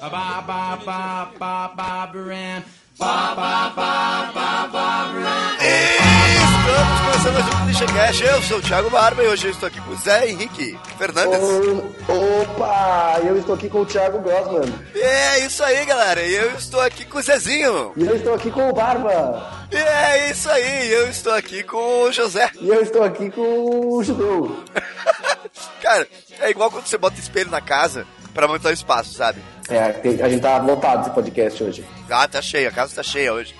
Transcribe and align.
Ba 0.00 0.08
ba 0.08 0.40
ba 0.46 0.78
ba 0.86 1.30
ba 1.38 1.72
Barbara 1.76 2.64
Ba 2.98 3.34
ba 3.36 3.68
ba 3.76 4.32
ba 4.32 4.66
Barbara 4.72 5.36
Estamos 5.60 7.00
começando 7.00 7.34
mais 7.34 7.46
um 7.46 7.64
ClichêCast. 7.66 8.24
Eu 8.24 8.42
sou 8.44 8.58
o 8.58 8.62
Thiago 8.62 8.88
Barba 8.88 9.22
e 9.22 9.28
hoje 9.28 9.48
eu 9.48 9.50
estou 9.50 9.66
aqui 9.66 9.78
com 9.78 9.90
o 9.90 9.96
Zé 9.96 10.30
Henrique 10.30 10.78
Fernandes. 10.96 11.38
Opa, 12.08 13.20
eu 13.22 13.36
estou 13.36 13.54
aqui 13.54 13.68
com 13.68 13.80
o 13.80 13.86
Thiago 13.86 14.20
Grossman. 14.20 14.72
É 14.94 15.40
isso 15.40 15.62
aí, 15.62 15.84
galera. 15.84 16.22
E 16.22 16.34
eu 16.34 16.52
estou 16.52 16.80
aqui 16.80 17.04
com 17.04 17.18
o 17.18 17.22
Zezinho. 17.22 17.92
E 17.94 18.06
eu 18.06 18.16
estou 18.16 18.32
aqui 18.32 18.50
com 18.50 18.70
o 18.70 18.72
Barba. 18.72 19.66
E 19.70 19.76
é 19.76 20.30
isso 20.30 20.48
aí. 20.48 20.90
Eu 20.90 21.10
estou 21.10 21.34
aqui 21.34 21.62
com 21.62 22.04
o 22.04 22.12
José. 22.12 22.50
E 22.58 22.68
eu 22.68 22.80
estou 22.80 23.02
aqui 23.02 23.30
com 23.30 23.96
o 23.96 24.02
Judeu. 24.02 24.64
Cara, 25.82 26.08
é 26.40 26.48
igual 26.48 26.70
quando 26.70 26.86
você 26.86 26.96
bota 26.96 27.20
espelho 27.20 27.50
na 27.50 27.60
casa 27.60 28.06
pra 28.32 28.46
aumentar 28.46 28.70
o 28.70 28.72
espaço, 28.72 29.14
sabe? 29.14 29.40
É, 29.68 29.92
tem- 29.92 30.20
a 30.22 30.28
gente 30.28 30.40
tá 30.42 30.58
lotado 30.58 31.02
esse 31.02 31.10
podcast 31.10 31.62
hoje. 31.64 31.84
Ah, 32.10 32.26
tá 32.26 32.40
cheio. 32.42 32.68
A 32.68 32.72
casa 32.72 32.94
tá 32.96 33.02
cheia 33.02 33.32
hoje. 33.32 33.54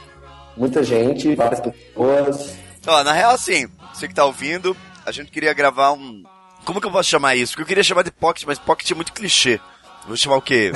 Muita 0.57 0.83
gente, 0.83 1.35
várias 1.35 1.61
pessoas. 1.61 2.55
Ó, 2.87 3.05
na 3.05 3.13
real, 3.13 3.33
assim, 3.33 3.69
você 3.95 4.09
que 4.09 4.15
tá 4.15 4.25
ouvindo, 4.25 4.77
a 5.07 5.13
gente 5.13 5.31
queria 5.31 5.53
gravar 5.53 5.93
um... 5.93 6.23
Como 6.65 6.81
que 6.81 6.87
eu 6.87 6.91
posso 6.91 7.09
chamar 7.09 7.37
isso? 7.37 7.53
Porque 7.53 7.63
eu 7.63 7.67
queria 7.67 7.85
chamar 7.85 8.03
de 8.03 8.11
pocket, 8.11 8.45
mas 8.47 8.59
pocket 8.59 8.91
é 8.91 8.95
muito 8.95 9.13
clichê. 9.13 9.59
Vou 10.07 10.17
chamar 10.17 10.37
o 10.37 10.43
quê? 10.43 10.73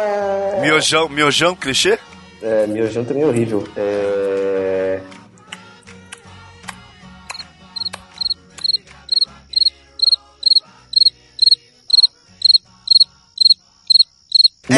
Miojão, 0.62 1.08
miojão 1.08 1.54
clichê? 1.56 1.98
É, 2.42 2.66
miojão 2.66 3.04
também 3.04 3.22
é 3.22 3.26
horrível. 3.26 3.66
É... 3.76 4.19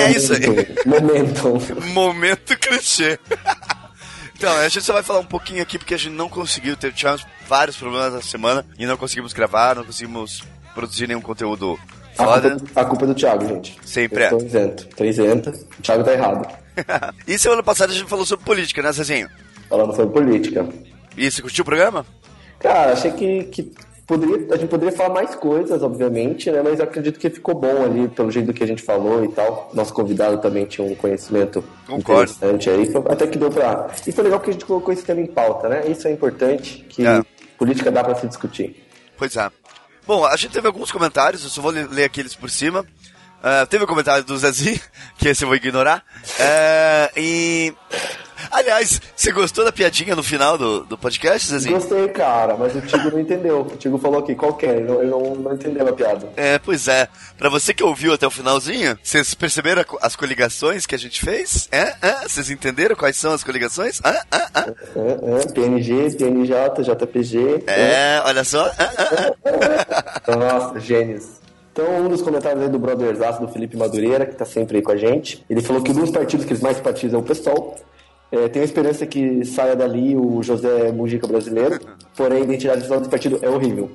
É 0.03 0.11
isso 0.11 0.33
aí. 0.33 0.41
Momento. 0.87 1.83
Momento 1.93 2.59
clichê. 2.59 3.19
Então, 4.35 4.53
a 4.57 4.69
gente 4.69 4.85
só 4.85 4.93
vai 4.93 5.03
falar 5.03 5.21
um 5.21 5.25
pouquinho 5.25 5.63
aqui 5.63 5.79
porque 5.79 5.95
a 5.95 5.97
gente 5.97 6.15
não 6.15 6.29
conseguiu 6.29 6.77
ter 6.77 6.93
tivemos 6.93 7.25
vários 7.47 7.77
problemas 7.77 8.13
na 8.13 8.23
semana 8.23 8.67
e 8.79 8.87
não 8.87 8.97
conseguimos 8.97 9.33
gravar, 9.33 9.77
não 9.77 9.85
conseguimos 9.85 10.43
produzir 10.75 11.07
nenhum 11.07 11.21
conteúdo 11.21 11.79
A 12.19 12.25
culpa, 12.25 12.41
foda. 12.41 12.57
a 12.75 12.85
culpa 12.85 13.05
é 13.05 13.09
do 13.09 13.15
Thiago, 13.15 13.47
gente. 13.47 13.79
Sempre 13.85 14.25
eu 14.25 14.39
é. 14.39 14.43
Isento. 14.43 14.89
Tô 14.97 15.05
isento. 15.05 15.51
O 15.79 15.83
Thiago 15.83 16.03
tá 16.03 16.13
errado. 16.13 16.49
e 17.29 17.39
semana 17.39 17.63
passada 17.63 17.93
a 17.93 17.95
gente 17.95 18.09
falou 18.09 18.27
sobre 18.27 18.45
política, 18.45 18.83
né, 18.83 18.93
Cezinho? 18.93 19.29
Falando 19.69 19.95
sobre 19.95 20.13
política. 20.13 20.69
E 21.17 21.31
você 21.31 21.41
curtiu 21.41 21.63
o 21.63 21.67
programa? 21.67 22.05
Cara, 22.59 22.93
achei 22.95 23.13
que, 23.13 23.45
que 23.45 23.73
poderia, 24.07 24.55
a 24.55 24.57
gente 24.57 24.69
poderia 24.69 24.97
falar 24.97 25.15
mais 25.15 25.35
coisas, 25.35 25.83
obviamente, 25.83 26.51
né? 26.51 26.61
Mas 26.63 26.79
eu 26.79 26.85
acredito 26.85 27.19
que 27.19 27.31
ficou 27.31 27.55
bom 27.55 27.85
ali, 27.85 28.09
pelo 28.09 28.31
jeito 28.31 28.53
que 28.53 28.63
a 28.63 28.67
gente 28.67 28.83
falou 28.83 29.25
e 29.25 29.29
tal. 29.29 29.71
Nosso 29.75 29.93
convidado 29.95 30.39
também 30.39 30.65
tinha 30.67 30.87
um 30.87 30.95
conhecimento 30.95 31.63
Concordo. 31.87 32.31
interessante 32.33 32.71
aí. 32.71 32.91
Até 33.09 33.27
que 33.27 33.39
deu 33.39 33.51
pra. 33.51 33.89
E 34.07 34.13
foi 34.13 34.25
legal 34.25 34.41
que 34.41 34.51
a 34.51 34.53
gente 34.53 34.65
colocou 34.65 34.93
esse 34.93 35.03
tema 35.05 35.21
em 35.21 35.27
pauta, 35.27 35.69
né? 35.69 35.87
Isso 35.87 36.07
é 36.09 36.13
importante, 36.13 36.85
que 36.89 37.07
É. 37.07 37.23
política 37.59 37.91
dá 37.91 38.03
pra 38.05 38.15
se 38.15 38.27
discutir. 38.27 38.87
Pois 39.17 39.37
é. 39.37 39.51
Bom, 40.07 40.25
a 40.25 40.37
gente 40.37 40.53
teve 40.53 40.67
alguns 40.67 40.91
comentários, 40.91 41.45
eu 41.45 41.49
só 41.51 41.63
vou 41.63 41.71
ler 41.71 42.05
aqueles 42.05 42.35
por 42.35 42.51
cima. 42.51 42.85
Ah, 43.45 43.67
teve 43.67 43.83
o 43.85 43.89
comentário 43.89 44.23
do 44.25 44.37
Zezinho, 44.37 44.81
que 45.19 45.29
esse 45.29 45.43
eu 45.45 45.49
vou 45.49 45.57
ignorar. 45.57 46.05
É, 46.39 47.11
e. 47.17 47.73
Aliás, 48.51 49.01
você 49.15 49.33
gostou 49.33 49.65
da 49.65 49.73
piadinha 49.73 50.17
no 50.17 50.23
final 50.23 50.57
do, 50.59 50.85
do 50.85 50.99
podcast, 50.99 51.49
Zezinho? 51.49 51.77
Gostei, 51.77 52.09
cara, 52.09 52.57
mas 52.57 52.75
o 52.75 52.81
Tigo 52.81 53.11
não 53.11 53.21
entendeu. 53.21 53.61
O 53.61 53.77
Tigo 53.77 53.99
falou 53.99 54.21
aqui, 54.21 54.35
qualquer, 54.35 54.77
ele 54.77 54.87
não, 54.87 55.01
ele 55.01 55.11
não, 55.11 55.35
não 55.35 55.55
entendeu 55.55 55.87
a 55.89 55.93
piada. 55.93 56.29
É, 56.37 56.59
pois 56.59 56.89
é. 56.89 57.09
Pra 57.39 57.49
você 57.49 57.73
que 57.73 57.83
ouviu 57.83 58.13
até 58.13 58.27
o 58.27 58.31
finalzinho, 58.31 58.99
vocês 59.03 59.35
perceberam 59.35 59.85
as 60.01 60.17
coligações 60.17 60.87
que 60.87 60.95
a 60.95 60.99
gente 60.99 61.21
fez? 61.21 61.69
É? 61.71 61.95
É? 62.03 62.29
Vocês 62.29 62.51
entenderam 62.51 62.97
quais 62.97 63.17
são 63.17 63.33
as 63.33 63.45
coligações? 63.45 64.01
É? 64.05 64.21
É? 64.31 64.43
É? 64.55 64.61
É, 64.97 65.43
é, 65.43 65.53
PNG, 65.53 66.17
PNJ, 66.17 66.83
JPG. 66.83 67.65
É, 67.67 68.23
olha 68.25 68.45
só. 68.45 68.67
É, 68.69 68.91
é, 69.45 70.33
é. 70.33 70.37
Nossa, 70.37 70.81
gênios. 70.81 71.43
Então, 71.73 72.05
um 72.05 72.09
dos 72.09 72.21
comentários 72.21 72.63
aí 72.63 72.69
do 72.69 72.79
Brotherzaço 72.79 73.41
do 73.41 73.49
Felipe 73.49 73.79
Madureira, 73.79 74.27
que 74.27 74.37
tá 74.37 74.45
sempre 74.45 74.77
aí 74.77 74.83
com 74.83 74.93
a 74.93 74.97
gente, 74.97 75.43
ele 75.49 75.63
falou 75.63 75.83
que 75.83 75.91
um 75.91 75.95
dos 75.95 76.11
partidos 76.11 76.45
que 76.45 76.53
eles 76.53 76.63
mais 76.63 76.79
partizam 76.79 77.21
é 77.21 77.23
o 77.23 77.25
PSOL. 77.25 77.77
É, 78.33 78.49
tem 78.49 78.63
a 78.63 78.65
esperança 78.65 79.07
que 79.07 79.45
saia 79.45 79.77
dali 79.77 80.17
o 80.17 80.43
José 80.43 80.91
Mujica 80.91 81.27
brasileiro, 81.27 81.79
porém 82.17 82.39
a 82.39 82.41
identidade 82.41 82.81
visual 82.81 82.99
desse 82.99 83.11
partido 83.11 83.39
é 83.43 83.49
horrível. 83.49 83.91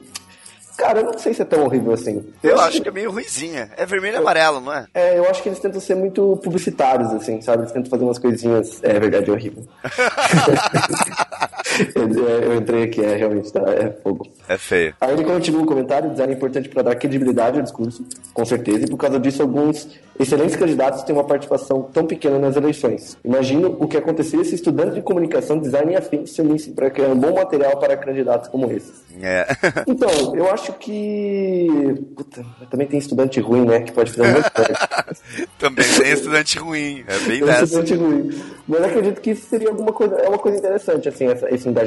Cara, 0.78 1.00
eu 1.00 1.06
não 1.06 1.18
sei 1.18 1.34
se 1.34 1.42
é 1.42 1.46
tão 1.46 1.64
horrível 1.64 1.92
assim. 1.92 2.24
Eu 2.44 2.59
acho 2.59 2.80
que 2.80 2.88
é 2.88 2.92
meio 2.92 3.09
ruizinha. 3.09 3.72
É 3.75 3.84
vermelho 3.84 4.18
e 4.18 4.20
amarelo, 4.20 4.62
não 4.62 4.72
é? 4.72 4.86
É, 4.94 5.18
eu 5.18 5.28
acho 5.28 5.42
que 5.42 5.50
eles 5.50 5.58
tentam 5.58 5.81
ser 5.81 5.96
muito 5.96 6.40
publicitários, 6.44 7.12
assim, 7.14 7.42
sabe? 7.42 7.64
Eles 7.64 7.72
tentam 7.72 7.90
fazer 7.90 8.03
umas 8.03 8.20
coisinhas. 8.20 8.80
É 8.84 9.00
verdade, 9.00 9.28
é 9.28 9.34
horrível. 9.34 9.66
eu, 11.97 12.56
entrei 12.56 12.84
aqui, 12.84 13.02
é 13.03 13.16
realmente, 13.16 13.52
tá, 13.52 13.62
é 13.72 13.91
fogo. 14.03 14.25
É 14.47 14.58
feio. 14.58 14.94
Aí 15.02 15.13
ele 15.13 15.24
continua 15.24 15.62
o 15.62 15.66
comentário, 15.66 16.09
design 16.12 16.34
é 16.34 16.35
importante 16.35 16.69
para 16.69 16.81
dar 16.84 16.96
credibilidade 16.96 17.58
ao 17.58 17.63
discurso, 17.63 18.06
com 18.34 18.46
certeza, 18.46 18.85
e 18.85 18.90
por 18.90 18.97
causa 18.97 19.19
disso 19.19 19.41
alguns 19.41 19.88
excelentes 20.19 20.56
candidatos 20.56 21.03
têm 21.03 21.16
uma 21.16 21.24
participação 21.24 21.84
tão 21.94 22.06
pequena 22.06 22.40
nas 22.40 22.56
eleições. 22.56 23.18
Imagino 23.24 23.78
o 23.80 23.88
que 23.88 23.97
aconteceria 23.97 24.44
se 24.46 24.56
estudantes 24.56 24.96
de 24.96 25.02
comunicação, 25.02 25.59
design 25.59 25.94
e 25.94 25.96
afins 25.96 26.31
se 26.31 26.41
unissem 26.41 26.74
para 26.74 26.90
criar 26.90 27.09
um 27.09 27.16
bom 27.19 27.34
material 27.34 27.78
para 27.78 27.96
candidatos 27.97 28.50
como 28.50 28.72
esses. 28.72 29.03
É. 29.22 29.46
Então, 29.88 30.36
eu 30.36 30.50
acho 30.52 30.74
que... 30.74 31.68
Puta, 32.16 32.46
também 32.69 32.88
tem 32.88 33.00
estudante 33.00 33.40
ruim, 33.40 33.66
né, 33.66 33.80
que 33.81 33.91
pode 33.91 34.12
fazer 34.12 34.28
um 34.30 34.34
monte 34.34 34.44
de 34.46 34.52
coisa. 34.52 34.78
Também 35.59 35.86
tem 35.86 36.12
estudante 36.13 36.57
ruim. 36.59 37.03
É 37.07 37.18
bem 37.19 37.40
Tem 37.40 37.46
dessa. 37.47 37.63
estudante 37.63 37.94
ruim. 37.96 38.30
Mas 38.68 38.84
acredito 38.84 39.22
que 39.22 39.31
isso 39.31 39.47
seria 39.47 39.69
alguma 39.69 39.91
coisa, 39.94 40.16
é 40.16 40.28
uma 40.28 40.38
coisa 40.38 40.57
interessante, 40.57 41.07
assim, 41.09 41.25
essa- 41.28 41.50
esse 41.53 41.68
engajamento 41.68 41.87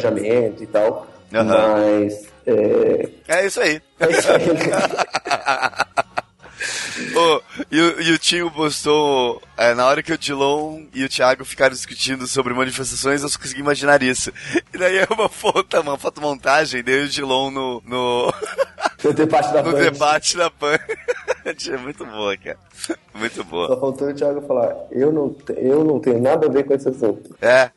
e 0.63 0.67
tal. 0.67 1.07
Aham. 1.33 1.75
Mas... 2.05 2.29
É, 2.47 3.09
É 3.29 3.47
isso 3.47 3.61
aí. 3.61 3.81
é 4.01 4.11
isso 4.11 4.29
aí. 4.33 4.41
Ô, 7.17 7.43
e, 7.71 7.81
o, 7.81 8.01
e 8.03 8.13
o 8.13 8.19
Tio 8.19 8.51
postou, 8.51 9.41
é, 9.57 9.73
na 9.75 9.87
hora 9.87 10.03
que 10.03 10.13
o 10.13 10.19
Dilon 10.19 10.83
e 10.93 11.03
o 11.05 11.09
Thiago 11.09 11.45
ficaram 11.45 11.75
discutindo 11.75 12.27
sobre 12.27 12.53
manifestações, 12.53 13.23
eu 13.23 13.29
só 13.29 13.39
consegui 13.39 13.61
imaginar 13.61 14.03
isso. 14.03 14.31
E 14.73 14.77
daí 14.77 14.99
é 14.99 15.07
uma 15.11 15.29
foto, 15.29 15.81
uma 15.81 15.97
fotomontagem 15.97 16.83
e 16.87 17.03
o 17.05 17.09
Dilon 17.09 17.51
no, 17.51 17.83
no, 17.87 18.33
tenho 19.15 19.29
parte 19.29 19.53
da 19.53 19.63
no 19.63 19.73
Band. 19.73 19.79
debate 19.79 20.37
da 20.37 20.51
PAN. 20.51 20.79
é 21.45 21.77
muito 21.79 22.05
boa, 22.05 22.37
cara. 22.37 22.59
Muito 23.15 23.45
boa. 23.45 23.69
Só 23.69 23.81
faltou 23.81 24.09
o 24.09 24.15
Thiago 24.15 24.43
falar, 24.43 24.77
eu 24.91 25.11
não, 25.11 25.35
eu 25.57 25.85
não 25.85 25.99
tenho 25.99 26.21
nada 26.21 26.47
a 26.47 26.51
ver 26.51 26.65
com 26.65 26.75
esse 26.75 26.89
assunto. 26.89 27.35
É. 27.41 27.71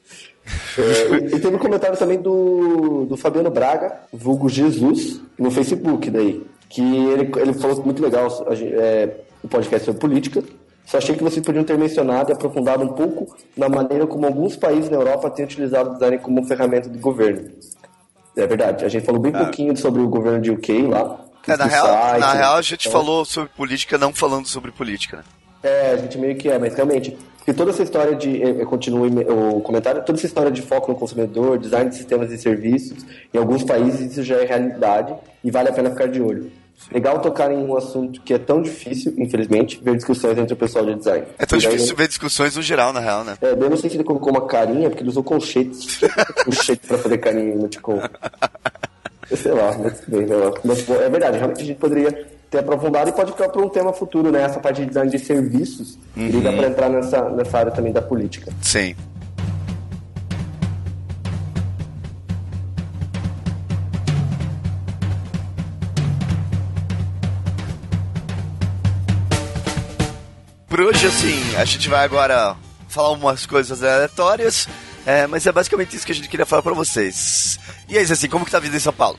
É, 0.77 1.13
e, 1.15 1.35
e 1.35 1.39
teve 1.39 1.55
um 1.55 1.59
comentário 1.59 1.97
também 1.97 2.19
do, 2.19 3.05
do 3.05 3.17
Fabiano 3.17 3.49
Braga, 3.49 3.99
vulgo 4.11 4.49
Jesus, 4.49 5.21
no 5.37 5.51
Facebook 5.51 6.09
daí. 6.09 6.45
Que 6.69 6.81
ele, 6.81 7.31
ele 7.37 7.53
falou 7.53 7.83
muito 7.83 8.01
legal 8.01 8.27
é, 8.51 9.09
o 9.43 9.47
podcast 9.47 9.85
sobre 9.85 10.01
política. 10.01 10.43
Só 10.85 10.97
achei 10.97 11.15
que 11.15 11.23
vocês 11.23 11.45
podiam 11.45 11.63
ter 11.63 11.77
mencionado 11.77 12.31
e 12.31 12.33
aprofundado 12.33 12.83
um 12.83 12.89
pouco 12.89 13.35
na 13.55 13.69
maneira 13.69 14.05
como 14.05 14.25
alguns 14.25 14.55
países 14.55 14.89
na 14.89 14.97
Europa 14.97 15.29
têm 15.29 15.45
utilizado 15.45 15.91
o 15.91 15.93
design 15.93 16.17
como 16.19 16.43
ferramenta 16.45 16.89
de 16.89 16.97
governo. 16.97 17.49
É 18.35 18.47
verdade, 18.47 18.83
a 18.83 18.89
gente 18.89 19.05
falou 19.05 19.21
bem 19.21 19.31
pouquinho 19.31 19.77
sobre 19.77 20.01
o 20.01 20.07
governo 20.07 20.41
de 20.41 20.51
UK 20.51 20.87
lá. 20.87 21.19
É, 21.47 21.57
na 21.57 21.65
real, 21.65 21.87
site, 21.87 22.19
na 22.19 22.33
real, 22.33 22.55
a 22.55 22.61
gente 22.61 22.87
então- 22.87 22.99
falou 22.99 23.25
sobre 23.25 23.49
política 23.55 23.97
não 23.97 24.13
falando 24.13 24.47
sobre 24.47 24.71
política, 24.71 25.17
né? 25.17 25.23
É, 25.61 25.91
a 25.91 25.97
gente 25.97 26.17
meio 26.17 26.35
que 26.35 26.49
é, 26.49 26.59
mas 26.59 26.73
realmente, 26.73 27.17
porque 27.43 27.53
toda 27.53 27.71
essa 27.71 27.83
história 27.83 28.15
de, 28.15 28.41
eu 28.41 28.65
continuo 28.65 29.05
em- 29.05 29.19
o 29.19 29.59
comentário, 29.59 30.01
toda 30.05 30.17
essa 30.17 30.25
história 30.25 30.49
de 30.49 30.61
foco 30.61 30.89
no 30.93 30.97
consumidor, 30.97 31.57
design 31.57 31.89
de 31.89 31.97
sistemas 31.97 32.31
e 32.31 32.37
serviços, 32.37 33.05
em 33.33 33.37
alguns 33.37 33.63
países 33.65 34.11
isso 34.13 34.23
já 34.23 34.37
é 34.37 34.45
realidade 34.45 35.13
e 35.43 35.51
vale 35.51 35.67
a 35.67 35.73
pena 35.73 35.89
ficar 35.89 36.07
de 36.07 36.21
olho. 36.21 36.49
Legal 36.89 37.19
tocar 37.19 37.51
em 37.51 37.57
um 37.57 37.75
assunto 37.75 38.21
que 38.21 38.33
é 38.33 38.37
tão 38.37 38.61
difícil, 38.61 39.13
infelizmente, 39.17 39.79
ver 39.83 39.95
discussões 39.97 40.37
entre 40.37 40.53
o 40.53 40.57
pessoal 40.57 40.85
de 40.85 40.95
design. 40.95 41.25
É 41.37 41.45
tão 41.45 41.59
E 41.59 41.61
daí, 41.61 41.71
difícil 41.73 41.95
ver 41.97 42.07
discussões 42.07 42.55
no 42.55 42.61
geral, 42.61 42.93
na 42.93 42.99
real, 43.01 43.23
né? 43.25 43.37
É, 43.41 43.51
eu 43.51 43.69
não 43.69 43.75
sei 43.77 43.89
se 43.89 43.97
ele 43.97 44.03
colocou 44.05 44.31
uma 44.31 44.45
carinha, 44.47 44.89
porque 44.89 45.03
ele 45.03 45.09
usou 45.09 45.23
colchetes. 45.23 45.99
colchete 46.45 46.87
pra 46.87 46.97
fazer 46.97 47.17
carinha 47.17 47.43
em 47.45 47.51
emoticon. 47.53 47.99
Sei 49.35 49.51
lá, 49.51 49.77
mas 49.77 50.01
bem, 50.07 50.27
sei 50.27 50.35
lá. 50.35 50.51
Mas, 50.63 50.81
pô, 50.83 50.93
é 50.95 51.09
verdade, 51.09 51.37
realmente 51.37 51.61
a 51.61 51.65
gente 51.65 51.77
poderia 51.79 52.25
ter 52.53 52.59
aprofundado 52.59 53.09
e 53.09 53.13
pode 53.13 53.31
ficar 53.31 53.49
para 53.49 53.61
um 53.63 53.67
tema 53.67 53.91
futuro, 53.91 54.31
né? 54.31 54.43
Essa 54.43 54.59
parte 54.59 54.81
de 54.81 54.87
design 54.87 55.09
de 55.09 55.17
serviços. 55.17 55.97
E 56.15 56.29
dá 56.39 56.53
pra 56.53 56.67
entrar 56.67 56.87
nessa, 56.87 57.29
nessa 57.29 57.57
área 57.57 57.71
também 57.71 57.91
da 57.91 58.01
política. 58.01 58.53
Sim. 58.61 58.95
Por 70.67 70.81
hoje, 70.81 71.07
assim, 71.07 71.55
a 71.55 71.65
gente 71.65 71.89
vai 71.89 72.03
agora 72.03 72.55
falar 72.87 73.11
umas 73.11 73.47
coisas 73.47 73.83
aleatórias, 73.83 74.67
é, 75.05 75.25
mas 75.25 75.45
é 75.47 75.51
basicamente 75.51 75.95
isso 75.95 76.05
que 76.05 76.11
a 76.11 76.15
gente 76.15 76.29
queria 76.29 76.45
falar 76.45 76.61
pra 76.61 76.73
vocês. 76.73 77.59
E 77.89 77.97
aí, 77.97 78.03
assim, 78.03 78.27
como 78.27 78.45
que 78.45 78.51
tá 78.51 78.57
a 78.57 78.61
vida 78.61 78.75
em 78.75 78.79
São 78.79 78.93
Paulo? 78.93 79.17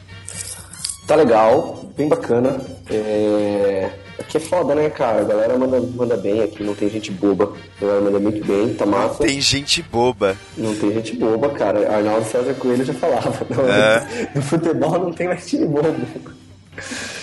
Tá 1.06 1.14
legal, 1.16 1.84
bem 1.96 2.08
bacana. 2.08 2.60
É... 2.90 3.90
Aqui 4.18 4.36
é 4.36 4.40
foda, 4.40 4.74
né, 4.74 4.88
cara? 4.90 5.20
A 5.22 5.24
galera 5.24 5.58
manda, 5.58 5.80
manda 5.80 6.16
bem 6.16 6.40
aqui, 6.42 6.62
não 6.62 6.74
tem 6.74 6.88
gente 6.88 7.10
boba. 7.10 7.52
A 7.78 7.84
galera 7.84 8.00
manda 8.00 8.18
muito 8.20 8.46
bem, 8.46 8.72
tá 8.74 8.86
massa. 8.86 9.24
Tem 9.24 9.40
gente 9.40 9.82
boba. 9.82 10.36
Não 10.56 10.74
tem 10.74 10.92
gente 10.94 11.16
boba, 11.16 11.50
cara. 11.50 11.94
Arnaldo 11.94 12.26
César 12.26 12.54
Coelho 12.54 12.84
já 12.84 12.94
falava. 12.94 13.44
Não, 13.50 13.68
É. 13.68 14.30
No 14.34 14.42
futebol 14.42 14.98
não 14.98 15.12
tem 15.12 15.26
mais 15.28 15.46
time 15.46 15.66
bobo. 15.66 15.94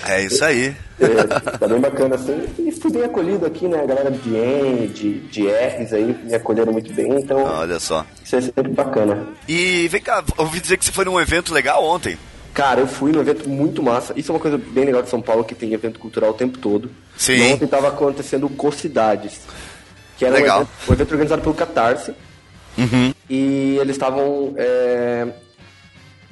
É 0.07 0.23
isso 0.23 0.43
aí. 0.43 0.75
É, 0.99 1.57
tá 1.57 1.67
bem 1.67 1.79
bacana 1.79 2.15
assim. 2.15 2.45
E 2.59 2.71
fui 2.71 2.91
bem 2.91 3.03
acolhido 3.03 3.45
aqui, 3.45 3.67
né? 3.67 3.81
A 3.81 3.85
galera 3.85 4.11
de 4.11 4.29
N, 4.29 4.87
de, 4.87 5.19
de 5.19 5.47
R's 5.47 5.93
aí 5.93 6.15
me 6.23 6.33
acolheram 6.33 6.71
muito 6.71 6.93
bem, 6.93 7.11
então 7.19 7.43
Olha 7.43 7.79
só. 7.79 8.05
isso 8.23 8.35
é 8.35 8.41
sempre 8.41 8.69
bacana. 8.69 9.27
E 9.47 9.87
vem 9.89 10.01
cá, 10.01 10.23
ouvi 10.37 10.59
dizer 10.59 10.77
que 10.77 10.85
você 10.85 10.91
foi 10.91 11.05
num 11.05 11.19
evento 11.19 11.53
legal 11.53 11.83
ontem. 11.83 12.17
Cara, 12.53 12.81
eu 12.81 12.87
fui 12.87 13.11
num 13.11 13.21
evento 13.21 13.47
muito 13.47 13.81
massa. 13.81 14.13
Isso 14.17 14.31
é 14.31 14.35
uma 14.35 14.41
coisa 14.41 14.57
bem 14.57 14.85
legal 14.85 15.01
de 15.01 15.09
São 15.09 15.21
Paulo, 15.21 15.43
que 15.43 15.55
tem 15.55 15.73
evento 15.73 15.99
cultural 15.99 16.31
o 16.31 16.33
tempo 16.33 16.57
todo. 16.57 16.89
Sim. 17.15 17.33
E 17.33 17.53
Ontem 17.53 17.67
tava 17.67 17.87
acontecendo 17.87 18.45
o 18.45 18.49
Cocidades. 18.49 19.41
Que 20.17 20.25
era 20.25 20.35
Legal. 20.35 20.59
Um, 20.59 20.61
evento, 20.61 20.89
um 20.89 20.93
evento 20.93 21.11
organizado 21.11 21.41
pelo 21.41 21.55
Catarse. 21.55 22.13
E 23.29 23.77
eles 23.79 23.95
estavam 23.95 24.53
é, 24.57 25.27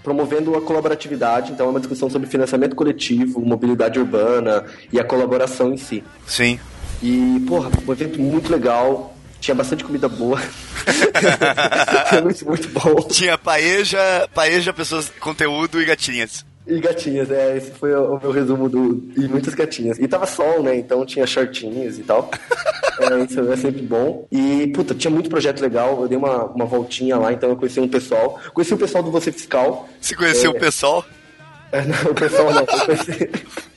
promovendo 0.04 0.56
a 0.56 0.62
colaboratividade. 0.62 1.52
Então 1.52 1.68
é 1.68 1.70
uma 1.70 1.80
discussão 1.80 2.10
sobre 2.10 2.28
financiamento 2.28 2.76
coletivo, 2.76 3.40
mobilidade 3.42 4.00
urbana 4.00 4.66
e 4.92 5.00
a 5.00 5.04
colaboração 5.04 5.74
em 5.74 5.78
si. 5.78 6.04
Sim. 6.26 6.60
E, 7.02 7.44
porra, 7.48 7.70
um 7.88 7.92
evento 7.92 8.20
muito 8.20 8.52
legal. 8.52 9.16
Tinha 9.40 9.56
bastante 9.56 9.84
comida 9.84 10.08
boa. 10.10 10.38
Foi 12.10 12.22
muito, 12.22 12.46
muito 12.46 12.68
bom. 12.70 12.96
Tinha 13.10 13.38
paeja, 13.38 14.28
paeja, 14.34 14.74
pessoas, 14.74 15.10
conteúdo 15.20 15.82
e 15.82 15.86
gatinhas. 15.86 16.46
E 16.68 16.80
gatinhas, 16.80 17.32
é, 17.32 17.58
esse 17.58 17.72
foi 17.72 17.96
o, 17.96 18.20
meu 18.22 18.30
resumo 18.30 18.70
do. 18.70 19.04
E 19.18 19.28
muitas 19.28 19.56
gatinhas. 19.56 19.98
E 19.98 20.08
tava 20.08 20.28
sol, 20.28 20.62
né? 20.62 20.76
Então 20.76 21.04
tinha 21.04 21.26
shortinhos 21.26 21.98
e 21.98 22.04
tal. 22.04 22.30
é, 23.00 23.24
isso 23.24 23.40
é 23.52 23.56
sempre 23.58 23.82
bom. 23.82 24.28
E, 24.32 24.68
puta, 24.68 24.94
tinha 24.94 25.10
muito 25.10 25.32
projeto 25.32 25.62
legal. 25.62 26.00
Eu 26.02 26.08
dei 26.08 26.18
uma, 26.18 26.44
uma 26.46 26.66
voltinha 26.66 27.18
lá, 27.18 27.34
então 27.34 27.50
eu 27.50 27.56
conheci 27.56 27.80
um 27.80 27.88
pessoal. 27.88 28.40
Conheci 28.54 28.74
o 28.74 28.78
pessoal 28.78 29.04
do 29.04 29.10
Você 29.10 29.32
Fiscal. 29.32 29.90
Você 30.00 30.16
conheceu 30.16 30.52
É. 30.54 30.56
o 30.56 30.60
pessoal? 30.60 31.04
É, 31.72 31.82
não, 31.82 32.12
o 32.12 32.14
pessoal 32.14 32.54
não, 32.54 32.62
eu 32.62 32.68
conheci. 32.68 33.30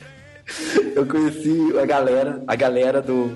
Eu 0.94 1.06
conheci 1.06 1.78
a 1.80 1.86
galera, 1.86 2.42
a 2.46 2.54
galera 2.54 3.00
do, 3.00 3.28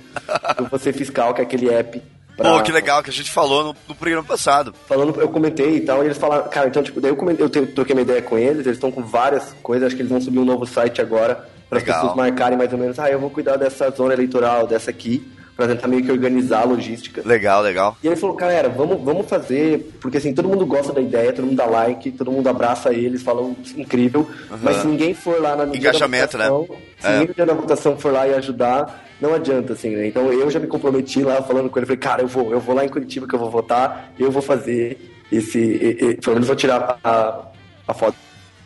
do 0.58 0.64
Você 0.70 0.92
Fiscal, 0.92 1.32
que 1.32 1.40
é 1.40 1.44
aquele 1.44 1.72
app. 1.72 2.02
Pra- 2.36 2.52
Pô, 2.58 2.62
que 2.62 2.72
legal, 2.72 3.02
que 3.02 3.10
a 3.10 3.12
gente 3.12 3.30
falou 3.30 3.64
no, 3.64 3.76
no 3.88 3.94
programa 3.94 4.24
passado. 4.24 4.74
Falando, 4.86 5.20
eu 5.20 5.28
comentei 5.28 5.76
e 5.76 5.80
tal, 5.80 6.02
e 6.02 6.06
eles 6.06 6.18
falaram, 6.18 6.48
cara, 6.48 6.68
então, 6.68 6.82
tipo, 6.82 7.00
daí 7.00 7.10
eu, 7.10 7.16
comentei, 7.16 7.44
eu 7.44 7.66
troquei 7.72 7.94
uma 7.94 8.02
ideia 8.02 8.20
com 8.22 8.36
eles, 8.38 8.66
eles 8.66 8.76
estão 8.76 8.90
com 8.92 9.02
várias 9.02 9.54
coisas, 9.62 9.86
acho 9.86 9.96
que 9.96 10.02
eles 10.02 10.10
vão 10.12 10.20
subir 10.20 10.38
um 10.38 10.44
novo 10.44 10.66
site 10.66 11.00
agora, 11.00 11.48
para 11.68 11.78
as 11.78 11.84
pessoas 11.84 12.14
marcarem 12.16 12.56
mais 12.56 12.72
ou 12.72 12.78
menos, 12.78 12.98
ah, 12.98 13.10
eu 13.10 13.18
vou 13.18 13.30
cuidar 13.30 13.56
dessa 13.56 13.90
zona 13.90 14.12
eleitoral, 14.14 14.66
dessa 14.66 14.90
aqui, 14.90 15.26
para 15.56 15.68
tentar 15.68 15.88
meio 15.88 16.04
que 16.04 16.12
organizar 16.12 16.60
a 16.60 16.64
logística. 16.64 17.22
Legal, 17.24 17.62
legal. 17.62 17.96
E 18.02 18.06
ele 18.06 18.16
falou, 18.16 18.36
galera, 18.36 18.68
vamos, 18.68 19.00
vamos 19.02 19.26
fazer, 19.26 19.96
porque 20.00 20.18
assim, 20.18 20.34
todo 20.34 20.48
mundo 20.48 20.66
gosta 20.66 20.92
da 20.92 21.00
ideia, 21.00 21.32
todo 21.32 21.46
mundo 21.46 21.56
dá 21.56 21.64
like, 21.64 22.10
todo 22.12 22.30
mundo 22.30 22.46
abraça 22.48 22.92
eles, 22.92 23.22
falam 23.22 23.56
incrível, 23.76 24.28
mas 24.62 24.76
se 24.76 24.86
ninguém 24.86 25.14
for 25.14 25.40
lá 25.40 25.56
na 25.56 25.64
Engajamento, 25.74 26.36
né? 26.36 26.48
votação, 26.48 26.76
Se 27.00 27.06
É. 27.06 27.10
ninguém 27.12 27.28
no 27.28 27.34
dia 27.34 27.46
da 27.46 27.54
votação 27.54 27.96
for 27.96 28.12
lá 28.12 28.28
e 28.28 28.34
ajudar, 28.34 29.06
não 29.20 29.32
adianta, 29.34 29.72
assim, 29.72 29.96
né? 29.96 30.06
Então 30.08 30.30
eu 30.32 30.50
já 30.50 30.60
me 30.60 30.66
comprometi 30.66 31.22
lá 31.22 31.42
falando 31.42 31.70
com 31.70 31.78
ele, 31.78 31.86
falei, 31.86 31.98
cara, 32.00 32.22
eu 32.22 32.28
vou, 32.28 32.52
eu 32.52 32.60
vou 32.60 32.74
lá 32.74 32.84
em 32.84 32.88
Curitiba 32.90 33.26
que 33.26 33.34
eu 33.34 33.38
vou 33.38 33.50
votar, 33.50 34.12
eu 34.18 34.30
vou 34.30 34.42
fazer 34.42 34.98
esse. 35.32 35.58
e- 35.58 35.98
e- 36.10 36.14
pelo 36.16 36.34
menos 36.34 36.46
vou 36.46 36.56
tirar 36.56 36.98
a, 37.02 37.46
a 37.88 37.94
foto. 37.94 38.16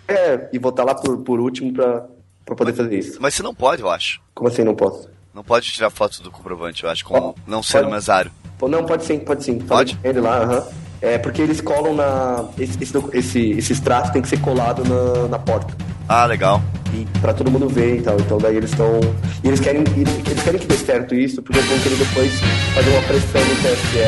É, 0.08 0.48
e 0.52 0.58
votar 0.58 0.84
lá 0.84 0.92
por, 0.92 1.18
por 1.18 1.38
último 1.38 1.72
pra, 1.72 2.04
pra 2.44 2.56
poder 2.56 2.72
fazer 2.72 2.98
isso. 2.98 3.18
Mas 3.20 3.32
você 3.34 3.44
não 3.44 3.54
pode, 3.54 3.80
eu 3.82 3.88
acho. 3.88 4.20
Como 4.34 4.48
assim 4.48 4.64
não 4.64 4.74
posso? 4.74 5.08
Não 5.34 5.44
pode 5.44 5.70
tirar 5.70 5.90
foto 5.90 6.22
do 6.22 6.30
comprovante, 6.30 6.84
eu 6.84 6.90
acho, 6.90 7.04
como 7.04 7.32
Pode. 7.34 7.36
não 7.46 7.62
sendo 7.62 7.82
Pode. 7.82 7.92
mesário. 7.94 8.30
Não, 8.62 8.84
pode 8.84 9.04
sim, 9.04 9.18
pode 9.20 9.44
sim. 9.44 9.58
Pode? 9.58 9.98
Ele 10.04 10.20
lá, 10.20 10.38
aham. 10.42 10.62
É 11.00 11.16
porque 11.16 11.40
eles 11.40 11.60
colam 11.62 11.94
na. 11.94 12.44
Esse, 12.58 12.76
esse, 13.14 13.50
esse, 13.52 13.72
extrato 13.72 14.12
tem 14.12 14.20
que 14.20 14.28
ser 14.28 14.38
colado 14.40 14.82
na, 14.84 15.28
na 15.28 15.38
porta. 15.38 15.74
Ah, 16.06 16.26
legal. 16.26 16.60
E 16.92 17.06
pra 17.20 17.32
todo 17.32 17.50
mundo 17.50 17.68
ver 17.70 18.00
e 18.00 18.02
tal. 18.02 18.16
Então 18.20 18.36
daí 18.36 18.56
eles 18.56 18.70
estão. 18.70 19.00
E 19.42 19.48
eles 19.48 19.60
querem, 19.60 19.82
eles, 19.96 20.42
querem 20.42 20.60
que 20.60 20.66
dê 20.66 20.76
certo 20.76 21.14
isso, 21.14 21.40
porque 21.40 21.58
eles 21.58 21.70
vão 21.70 21.78
querer 21.78 21.96
depois 21.96 22.32
fazer 22.74 22.90
uma 22.90 23.02
pressão 23.02 23.40
no 23.40 23.54
TSE. 23.56 23.98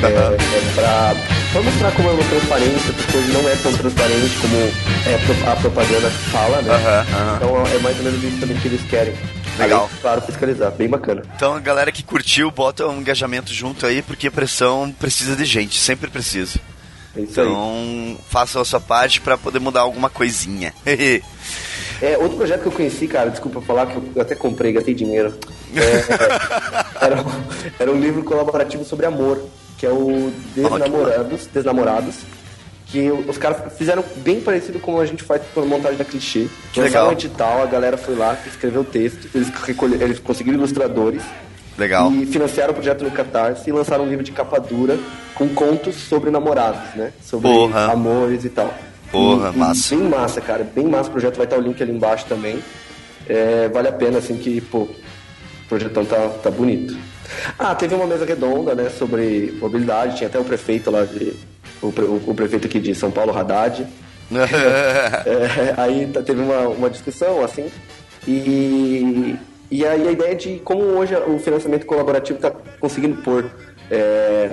É, 0.00 0.06
é 0.06 0.74
pra, 0.74 1.14
pra 1.52 1.62
mostrar 1.62 1.92
como 1.92 2.08
é 2.08 2.12
uma 2.12 2.24
transparência, 2.24 2.92
porque 2.94 3.16
hoje 3.16 3.32
não 3.32 3.48
é 3.48 3.56
tão 3.56 3.72
transparente 3.74 4.38
como 4.40 4.56
é, 4.56 5.52
a 5.52 5.56
propaganda 5.56 6.10
fala, 6.32 6.62
né? 6.62 6.74
Aham, 6.74 7.06
aham. 7.14 7.36
Então 7.36 7.66
é 7.66 7.78
mais 7.78 7.98
ou 7.98 8.04
menos 8.04 8.22
isso 8.24 8.38
também 8.40 8.56
que 8.58 8.68
eles 8.68 8.82
querem. 8.88 9.14
Legal. 9.58 9.84
Além, 9.84 10.00
claro, 10.00 10.22
fiscalizar. 10.22 10.72
Bem 10.72 10.88
bacana. 10.88 11.22
Então 11.34 11.54
a 11.54 11.60
galera 11.60 11.90
que 11.92 12.02
curtiu, 12.02 12.50
bota 12.50 12.86
um 12.86 13.00
engajamento 13.00 13.52
junto 13.52 13.86
aí, 13.86 14.02
porque 14.02 14.30
pressão 14.30 14.94
precisa 14.98 15.34
de 15.34 15.44
gente, 15.44 15.78
sempre 15.78 16.10
precisa. 16.10 16.58
É 17.14 17.20
aí. 17.20 17.24
Então 17.24 18.16
façam 18.28 18.62
a 18.62 18.64
sua 18.64 18.80
parte 18.80 19.20
pra 19.20 19.36
poder 19.36 19.58
mudar 19.58 19.80
alguma 19.80 20.08
coisinha. 20.08 20.72
É, 22.00 22.16
outro 22.16 22.36
projeto 22.36 22.62
que 22.62 22.68
eu 22.68 22.72
conheci, 22.72 23.08
cara, 23.08 23.28
desculpa 23.28 23.60
falar 23.60 23.86
que 23.86 23.96
eu 24.14 24.22
até 24.22 24.32
comprei, 24.32 24.72
gastei 24.72 24.94
dinheiro. 24.94 25.34
É, 25.74 26.94
era, 27.04 27.20
um, 27.20 27.24
era 27.76 27.90
um 27.90 27.98
livro 27.98 28.22
colaborativo 28.22 28.84
sobre 28.84 29.04
amor, 29.04 29.42
que 29.76 29.84
é 29.84 29.90
o 29.90 30.32
Desnamorados, 30.54 31.48
Desnamorados, 31.48 32.14
que 32.90 33.10
os 33.10 33.36
caras 33.36 33.72
fizeram 33.76 34.02
bem 34.16 34.40
parecido 34.40 34.78
como 34.78 34.98
a 35.00 35.06
gente 35.06 35.22
faz 35.22 35.42
com 35.54 35.60
a 35.60 35.64
montagem 35.66 35.98
da 35.98 36.04
clichê. 36.04 36.46
Que 36.72 36.80
legal. 36.80 37.08
um 37.08 37.12
edital, 37.12 37.62
a 37.62 37.66
galera 37.66 37.96
foi 37.98 38.14
lá, 38.14 38.36
escreveu 38.46 38.80
o 38.80 38.84
texto, 38.84 39.28
eles, 39.34 39.48
recolhe- 39.50 40.02
eles 40.02 40.18
conseguiram 40.18 40.56
ilustradores 40.58 41.22
Legal. 41.76 42.10
e 42.12 42.24
financiaram 42.26 42.70
o 42.72 42.74
projeto 42.74 43.04
no 43.04 43.10
Catarse 43.10 43.68
e 43.68 43.72
lançaram 43.72 44.04
um 44.04 44.08
livro 44.08 44.24
de 44.24 44.32
capa 44.32 44.58
dura 44.58 44.98
com 45.34 45.48
contos 45.50 45.94
sobre 45.96 46.30
namorados, 46.30 46.94
né? 46.96 47.12
Sobre 47.22 47.48
Porra. 47.50 47.92
amores 47.92 48.44
e 48.44 48.48
tal. 48.48 48.72
Porra, 49.12 49.50
E- 49.50 49.54
e 49.54 49.58
massa. 49.58 49.94
Bem 49.96 50.04
massa, 50.08 50.40
cara. 50.40 50.64
Bem 50.74 50.86
massa 50.86 51.08
o 51.08 51.12
projeto. 51.12 51.36
Vai 51.36 51.44
estar 51.46 51.56
o 51.56 51.60
link 51.60 51.82
ali 51.82 51.92
embaixo 51.92 52.24
também. 52.26 52.58
É, 53.28 53.68
vale 53.68 53.88
a 53.88 53.92
pena, 53.92 54.18
assim, 54.18 54.36
que, 54.36 54.60
pô, 54.62 54.80
o 54.80 54.90
projetão 55.68 56.04
tá, 56.04 56.28
tá 56.42 56.50
bonito. 56.50 56.96
Ah, 57.58 57.74
teve 57.74 57.94
uma 57.94 58.06
mesa 58.06 58.24
redonda, 58.24 58.74
né, 58.74 58.88
sobre 58.90 59.56
mobilidade. 59.60 60.16
Tinha 60.16 60.28
até 60.28 60.38
o 60.38 60.44
prefeito 60.44 60.90
lá 60.90 61.04
de... 61.04 61.34
O, 61.80 61.92
pre- 61.92 62.04
o- 62.04 62.22
o 62.26 62.34
prefeito 62.34 62.66
aqui 62.66 62.80
de 62.80 62.94
São 62.94 63.10
Paulo, 63.10 63.36
Haddad. 63.36 63.86
É, 65.26 65.74
aí 65.76 66.06
tá- 66.12 66.22
teve 66.22 66.40
uma, 66.42 66.68
uma 66.68 66.90
discussão, 66.90 67.42
assim, 67.42 67.70
e, 68.26 69.36
e 69.70 69.86
aí 69.86 70.06
a 70.06 70.12
ideia 70.12 70.34
de 70.34 70.58
como 70.64 70.82
hoje 70.82 71.14
o 71.16 71.38
financiamento 71.38 71.86
colaborativo 71.86 72.36
está 72.36 72.50
conseguindo 72.80 73.22
pôr 73.22 73.50
é, 73.90 74.50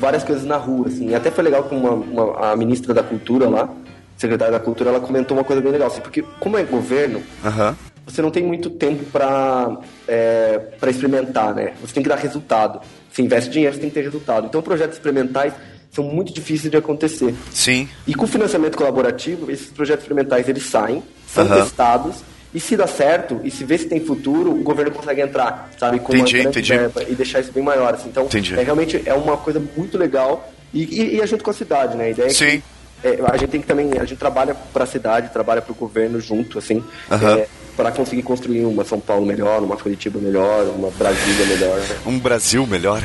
várias 0.00 0.24
coisas 0.24 0.44
na 0.44 0.56
rua, 0.56 0.88
assim. 0.88 1.10
E 1.10 1.14
até 1.14 1.30
foi 1.30 1.44
legal 1.44 1.64
que 1.64 1.74
uma, 1.74 1.90
uma- 1.92 2.52
a 2.52 2.56
ministra 2.56 2.92
da 2.92 3.02
Cultura 3.02 3.48
lá, 3.48 3.68
secretária 4.16 4.52
da 4.52 4.60
Cultura, 4.60 4.90
ela 4.90 5.00
comentou 5.00 5.36
uma 5.36 5.44
coisa 5.44 5.62
bem 5.62 5.70
legal, 5.72 5.88
assim, 5.88 6.00
porque 6.00 6.22
como 6.40 6.56
é 6.58 6.62
governo, 6.64 7.22
Aham. 7.44 7.76
você 8.06 8.20
não 8.22 8.30
tem 8.30 8.42
muito 8.42 8.68
tempo 8.70 9.04
para 9.12 9.78
é, 10.08 10.58
para 10.80 10.90
experimentar, 10.90 11.54
né? 11.54 11.72
Você 11.80 11.94
tem 11.94 12.02
que 12.02 12.08
dar 12.08 12.16
resultado. 12.16 12.80
Você 13.12 13.22
investe 13.22 13.50
dinheiro, 13.50 13.74
você 13.74 13.80
tem 13.80 13.90
que 13.90 13.94
ter 13.94 14.02
resultado. 14.02 14.46
Então, 14.46 14.62
projetos 14.62 14.96
experimentais 14.96 15.52
são 15.92 16.02
muito 16.02 16.32
difíceis 16.32 16.70
de 16.70 16.76
acontecer. 16.76 17.34
Sim. 17.52 17.88
E 18.06 18.14
com 18.14 18.26
financiamento 18.26 18.76
colaborativo, 18.76 19.50
esses 19.50 19.68
projetos 19.68 20.04
experimentais 20.04 20.48
eles 20.48 20.64
saem, 20.64 21.02
são 21.28 21.44
Aham. 21.44 21.62
testados, 21.62 22.16
e 22.54 22.60
se 22.60 22.76
dá 22.76 22.86
certo, 22.86 23.40
e 23.44 23.50
se 23.50 23.64
vê 23.64 23.78
se 23.78 23.86
tem 23.86 24.00
futuro, 24.00 24.50
o 24.52 24.62
governo 24.62 24.90
consegue 24.90 25.20
entrar, 25.20 25.70
sabe, 25.78 25.98
com 26.00 26.14
Entendi, 26.14 26.40
uma 26.40 26.50
entendi. 26.50 26.76
verba 26.76 27.02
e 27.08 27.14
deixar 27.14 27.40
isso 27.40 27.52
bem 27.52 27.62
maior. 27.62 27.94
Assim. 27.94 28.08
Então, 28.08 28.24
Entendi. 28.24 28.54
é, 28.54 28.62
realmente 28.62 29.02
é 29.06 29.14
uma 29.14 29.36
coisa 29.36 29.62
muito 29.76 29.96
legal. 29.96 30.50
E, 30.72 30.82
e, 30.82 31.16
e 31.16 31.22
a 31.22 31.26
gente 31.26 31.42
com 31.42 31.50
a 31.50 31.54
cidade, 31.54 31.96
né? 31.96 32.04
A 32.04 32.10
ideia 32.10 32.26
é 32.26 32.30
Sim. 32.30 32.62
que 33.02 33.08
é, 33.08 33.18
a 33.30 33.36
gente 33.36 33.50
tem 33.50 33.60
que 33.60 33.66
também, 33.66 33.92
a 33.98 34.04
gente 34.04 34.16
trabalha 34.18 34.54
para 34.72 34.84
a 34.84 34.86
cidade, 34.86 35.30
trabalha 35.30 35.60
para 35.60 35.72
o 35.72 35.74
governo 35.74 36.20
junto, 36.20 36.58
assim, 36.58 36.82
Aham. 37.10 37.42
para 37.76 37.90
conseguir 37.90 38.22
construir 38.22 38.64
uma 38.64 38.84
São 38.84 39.00
Paulo 39.00 39.26
melhor, 39.26 39.62
uma 39.62 39.76
Curitiba 39.76 40.18
melhor, 40.20 40.66
uma 40.76 40.90
Brasília 40.90 41.46
melhor. 41.46 41.78
Né? 41.78 41.96
Um 42.06 42.18
Brasil 42.18 42.66
melhor. 42.66 43.02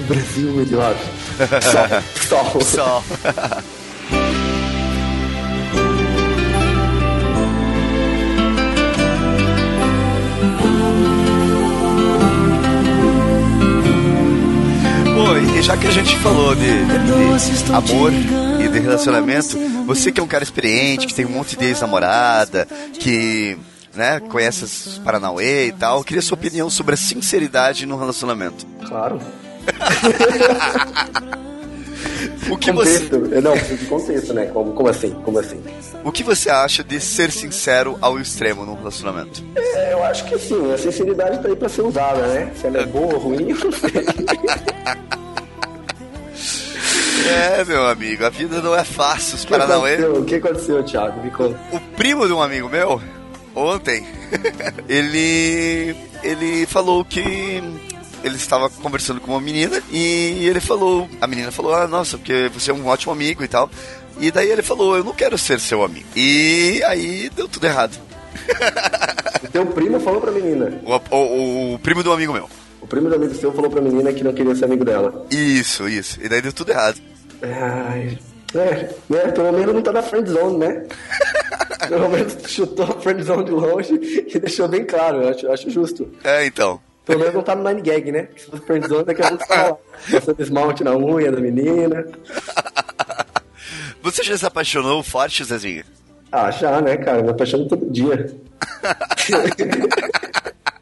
Brasil 0.00 0.52
melhor. 0.52 0.96
Sol. 2.28 2.60
Sol. 2.62 3.04
Pô, 15.14 15.36
e 15.36 15.62
já 15.62 15.76
que 15.76 15.86
a 15.86 15.90
gente 15.90 16.16
falou 16.18 16.54
de, 16.54 16.62
de 16.62 17.72
amor 17.72 18.12
e 18.60 18.68
de 18.68 18.78
relacionamento, 18.78 19.56
você 19.86 20.10
que 20.10 20.20
é 20.20 20.22
um 20.22 20.26
cara 20.26 20.42
experiente, 20.42 21.06
que 21.06 21.14
tem 21.14 21.24
um 21.24 21.30
monte 21.30 21.56
de 21.56 21.66
ex-namorada, 21.66 22.66
que 22.98 23.56
né, 23.94 24.20
conhece 24.20 24.64
os 24.64 25.00
Paranauê 25.04 25.68
e 25.68 25.72
tal, 25.72 26.02
queria 26.02 26.22
sua 26.22 26.36
opinião 26.36 26.68
sobre 26.68 26.94
a 26.94 26.96
sinceridade 26.96 27.86
no 27.86 27.96
relacionamento. 27.96 28.66
Claro. 28.86 29.20
O 32.50 32.56
que 32.58 32.70
você, 32.72 33.00
Contexto. 33.08 33.40
Não, 33.42 33.52
preciso 33.52 33.76
de 33.78 33.86
contexto, 33.86 34.34
né? 34.34 34.46
Como, 34.46 34.72
como 34.72 34.88
assim? 34.88 35.10
Como 35.24 35.38
assim? 35.38 35.62
o 36.04 36.12
que 36.12 36.22
você 36.22 36.50
acha 36.50 36.84
de 36.84 37.00
ser 37.00 37.30
sincero 37.30 37.96
ao 38.00 38.20
extremo 38.20 38.66
num 38.66 38.74
relacionamento? 38.74 39.42
É, 39.56 39.92
eu 39.92 40.04
acho 40.04 40.24
que 40.26 40.38
sim, 40.38 40.72
a 40.72 40.76
sinceridade 40.78 41.42
tá 41.42 41.48
aí 41.48 41.56
pra 41.56 41.68
ser 41.68 41.82
usada, 41.82 42.26
né? 42.26 42.52
Se 42.54 42.66
ela 42.66 42.80
é 42.80 42.86
boa 42.86 43.14
ou 43.14 43.18
ruim, 43.20 43.50
eu 43.50 43.56
não 43.58 43.72
sei. 43.72 43.90
É, 47.26 47.64
meu 47.64 47.86
amigo, 47.88 48.22
a 48.26 48.28
vida 48.28 48.60
não 48.60 48.74
é 48.76 48.84
fácil, 48.84 49.36
os 49.36 49.46
Paranauê. 49.46 49.94
aconteceu? 49.94 50.20
O 50.20 50.24
que 50.26 50.34
aconteceu, 50.34 50.82
Thiago? 50.84 51.22
Me 51.22 51.30
conta. 51.30 51.58
O 51.72 51.80
primo 51.96 52.26
de 52.26 52.34
um 52.34 52.42
amigo 52.42 52.68
meu, 52.68 53.00
ontem, 53.54 54.06
ele. 54.86 55.96
ele 56.22 56.66
falou 56.66 57.02
que 57.02 57.62
ele 58.24 58.36
estava 58.36 58.68
conversando 58.70 59.20
com 59.20 59.32
uma 59.32 59.40
menina 59.40 59.80
e 59.92 60.46
ele 60.48 60.58
falou. 60.60 61.08
A 61.20 61.26
menina 61.26 61.52
falou, 61.52 61.74
ah, 61.74 61.86
nossa, 61.86 62.16
porque 62.18 62.48
você 62.52 62.70
é 62.70 62.74
um 62.74 62.86
ótimo 62.86 63.12
amigo 63.12 63.44
e 63.44 63.48
tal. 63.48 63.70
E 64.18 64.30
daí 64.30 64.50
ele 64.50 64.62
falou, 64.62 64.96
eu 64.96 65.04
não 65.04 65.12
quero 65.12 65.36
ser 65.38 65.60
seu 65.60 65.84
amigo. 65.84 66.06
E 66.16 66.82
aí 66.86 67.30
deu 67.36 67.48
tudo 67.48 67.66
errado. 67.66 67.96
O 69.42 69.48
teu 69.48 69.66
primo 69.66 70.00
falou 70.00 70.20
pra 70.20 70.30
menina. 70.32 70.80
O, 70.84 71.16
o- 71.16 71.74
o 71.74 71.78
primo 71.78 72.02
um 72.08 72.12
amigo 72.12 72.32
meu. 72.32 72.48
O 72.80 72.86
primo 72.86 73.08
do 73.08 73.14
amigo 73.14 73.34
seu 73.34 73.52
falou 73.52 73.70
pra 73.70 73.80
menina 73.80 74.12
que 74.12 74.22
não 74.24 74.32
queria 74.32 74.54
ser 74.54 74.64
amigo 74.66 74.84
dela. 74.84 75.26
Isso, 75.30 75.88
isso. 75.88 76.18
E 76.22 76.28
daí 76.28 76.40
deu 76.42 76.52
tudo 76.52 76.70
errado. 76.70 77.00
Ai. 77.42 78.18
É, 78.54 78.88
né? 79.10 79.18
Pelo 79.32 79.52
menos 79.52 79.74
não 79.74 79.82
tá 79.82 79.90
na 79.92 80.02
friend 80.02 80.30
zone, 80.30 80.58
né? 80.58 80.84
Pelo 81.88 82.08
menos 82.08 82.36
chutou 82.46 82.84
a 82.86 83.00
friend 83.00 83.22
zone 83.22 83.44
de 83.44 83.50
longe 83.50 83.94
e 84.32 84.38
deixou 84.38 84.68
bem 84.68 84.84
claro, 84.84 85.22
eu 85.22 85.28
acho, 85.30 85.46
eu 85.46 85.52
acho 85.52 85.70
justo. 85.70 86.08
É, 86.22 86.46
então. 86.46 86.80
Pelo 87.04 87.18
menos 87.18 87.34
não 87.34 87.42
tá 87.42 87.54
no 87.54 87.62
nine 87.68 87.82
gag, 87.82 88.10
né? 88.10 88.28
Se 88.36 88.46
fosse 88.46 88.64
friend 88.64 88.88
zone, 88.88 89.04
daqui 89.04 89.22
a 89.22 89.28
pouco 89.28 89.46
tá 89.46 89.62
lá. 89.62 89.76
Passando 90.10 90.40
esmalte 90.40 90.82
na 90.84 90.96
unha 90.96 91.30
da 91.30 91.40
menina. 91.40 92.06
Você 94.02 94.22
já 94.22 94.36
se 94.36 94.46
apaixonou 94.46 95.02
forte, 95.02 95.44
Zezinho? 95.44 95.84
Ah, 96.32 96.50
já, 96.50 96.80
né, 96.80 96.96
cara? 96.96 97.22
Me 97.22 97.30
apaixono 97.30 97.68
todo 97.68 97.90
dia. 97.90 98.34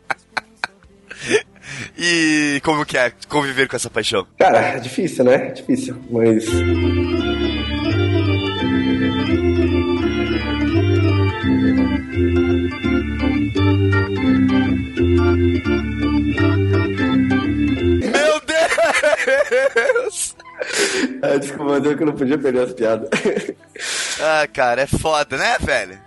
E 1.97 2.61
como 2.65 2.85
que 2.85 2.99
é 2.99 3.13
conviver 3.29 3.69
com 3.69 3.77
essa 3.77 3.89
paixão? 3.89 4.27
Cara, 4.39 4.59
é 4.59 4.79
difícil, 4.81 5.25
né? 5.25 5.51
Difícil, 5.53 5.97
mas. 6.11 6.45
Meu 18.13 18.41
Deus! 18.47 20.37
Ah, 21.23 21.37
desculpa, 21.39 21.73
eu 21.75 21.97
que 21.97 22.05
não 22.05 22.13
podia 22.13 22.39
perder 22.39 22.65
as 22.65 22.73
piadas. 22.73 23.09
Ah, 24.21 24.47
cara, 24.53 24.83
é 24.83 24.87
foda, 24.87 25.37
né, 25.37 25.57
velho? 25.61 25.99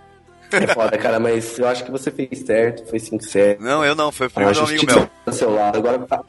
É 0.52 0.66
foda, 0.68 0.96
cara, 0.96 1.18
mas 1.18 1.58
eu 1.58 1.66
acho 1.66 1.84
que 1.84 1.90
você 1.90 2.10
fez 2.10 2.38
certo, 2.46 2.88
foi 2.88 2.98
sincero. 2.98 3.58
Não, 3.60 3.84
eu 3.84 3.94
não, 3.94 4.12
foi 4.12 4.28
o 4.28 4.30
primo 4.30 4.50
um 4.50 4.64
amigo 4.64 4.86
meu. 4.86 5.10
do 5.26 5.32
seu 5.32 5.52
lado. 5.52 5.76
Agora. 5.78 6.06
ah, 6.10 6.22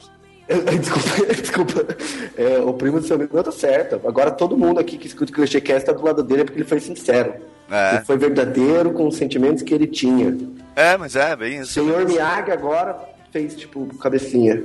Desculpa, 0.78 1.34
desculpa. 1.40 1.86
É, 2.36 2.58
o 2.58 2.72
primo 2.72 3.00
do 3.00 3.06
seu 3.06 3.16
amigo 3.16 3.36
não 3.36 3.42
tá 3.42 3.52
certo. 3.52 4.00
Agora 4.06 4.30
todo 4.30 4.56
mundo 4.56 4.80
aqui 4.80 4.96
que 4.96 5.06
escuta 5.06 5.30
o 5.30 5.34
Clichêcast 5.34 5.86
tá 5.86 5.92
do 5.92 6.02
lado 6.02 6.22
dele 6.22 6.44
porque 6.44 6.58
ele 6.58 6.68
foi 6.68 6.80
sincero. 6.80 7.34
É. 7.70 7.96
Ele 7.96 8.04
foi 8.04 8.16
verdadeiro 8.16 8.92
com 8.92 9.06
os 9.06 9.16
sentimentos 9.16 9.62
que 9.62 9.74
ele 9.74 9.86
tinha. 9.86 10.36
É, 10.78 10.96
mas 10.96 11.16
é, 11.16 11.34
bem 11.34 11.58
O 11.58 11.62
isso. 11.62 11.72
senhor 11.72 12.06
Miyagi 12.06 12.52
agora 12.52 12.96
fez, 13.32 13.56
tipo, 13.56 13.84
cabecinha. 13.98 14.62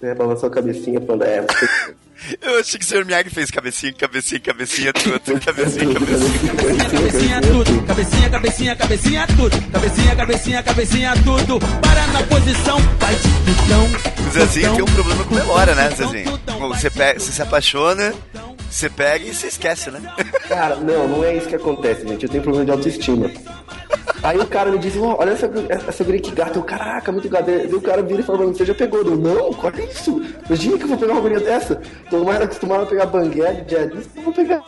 Né? 0.00 0.12
Balançou 0.12 0.48
a 0.48 0.52
cabecinha 0.52 1.00
falando, 1.00 1.22
é. 1.22 1.46
Eu 2.40 2.60
achei 2.60 2.78
que 2.78 2.84
o 2.84 2.88
Sr. 2.88 3.04
Miyagi 3.04 3.30
fez 3.30 3.50
cabecinha, 3.50 3.92
cabecinha, 3.92 4.40
cabecinha, 4.40 4.92
tudo, 4.92 5.20
cabecinha, 5.40 5.94
cabecinha. 5.94 6.90
Cabecinha 6.90 7.40
tudo, 7.40 7.86
cabecinha, 7.86 8.30
cabecinha, 8.30 8.76
cabecinha 8.76 9.26
tudo, 9.26 9.70
cabecinha, 9.72 10.16
cabecinha, 10.16 10.62
cabecinha 10.62 11.12
tudo. 11.24 11.58
Para 11.80 12.06
na 12.08 12.22
posição, 12.24 12.78
vai 12.98 13.14
de 13.14 13.22
tutão. 13.22 14.26
O 14.28 14.30
Zezinho 14.32 14.74
tem 14.74 14.82
um 14.82 14.94
problema 14.94 15.24
com 15.24 15.34
memória, 15.34 15.74
né, 15.74 15.90
Zezinho? 15.90 16.40
Você, 16.68 16.90
pega, 16.90 17.18
você 17.20 17.32
se 17.32 17.42
apaixona, 17.42 18.14
você 18.72 18.88
pega 18.88 19.24
e 19.26 19.34
você 19.34 19.46
esquece, 19.48 19.90
né? 19.90 20.00
Cara, 20.48 20.76
não, 20.76 21.06
não 21.08 21.24
é 21.24 21.36
isso 21.36 21.48
que 21.48 21.54
acontece, 21.56 22.06
gente. 22.06 22.24
Eu 22.24 22.30
tenho 22.30 22.42
problema 22.42 22.64
de 22.64 22.70
autoestima. 22.72 23.30
Aí 24.22 24.38
o 24.38 24.46
cara 24.46 24.70
me 24.70 24.78
diz, 24.78 24.96
"Ó, 24.96 25.16
olha 25.18 25.30
essa, 25.30 25.50
essa 25.88 26.04
guria 26.04 26.20
que 26.20 26.30
gata. 26.30 26.58
Eu, 26.58 26.62
caraca, 26.62 27.10
muito 27.10 27.28
gata. 27.28 27.50
Aí 27.50 27.72
o 27.74 27.80
cara 27.80 28.02
vira 28.02 28.20
e 28.20 28.24
fala 28.24 28.38
pra 28.38 28.46
mim, 28.46 28.54
você 28.54 28.64
já 28.64 28.74
pegou? 28.74 29.00
Eu, 29.00 29.16
não, 29.16 29.50
olha 29.62 29.82
isso. 29.84 30.22
Imagina 30.46 30.78
que 30.78 30.84
eu 30.84 30.88
vou 30.88 30.96
pegar 30.98 31.12
uma 31.12 31.20
guria 31.20 31.40
dessa. 31.40 31.80
Tô 32.08 32.24
mais 32.24 32.40
acostumado 32.40 32.84
a 32.84 32.86
pegar 32.86 33.06
banguela, 33.06 33.64
jadis, 33.68 34.08
eu 34.16 34.22
vou 34.22 34.32
pegar. 34.32 34.62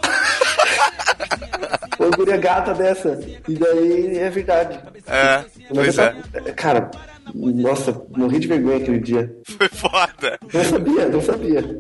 uma 1.99 2.11
guria 2.11 2.37
gata 2.37 2.75
dessa. 2.75 3.19
E 3.49 3.55
daí 3.55 4.19
é 4.19 4.31
verdade. 4.31 4.81
É, 5.07 5.37
Mas 5.39 5.95
pois 5.97 5.99
eu 5.99 6.05
é. 6.05 6.53
Cara, 6.53 6.91
nossa, 7.33 8.03
morri 8.17 8.39
de 8.41 8.49
vergonha 8.49 8.79
aquele 8.79 8.99
dia. 9.01 9.35
Foi 9.57 9.69
foda. 9.69 10.39
Não 10.53 10.65
sabia, 10.65 11.09
não 11.09 11.21
sabia. 11.23 11.79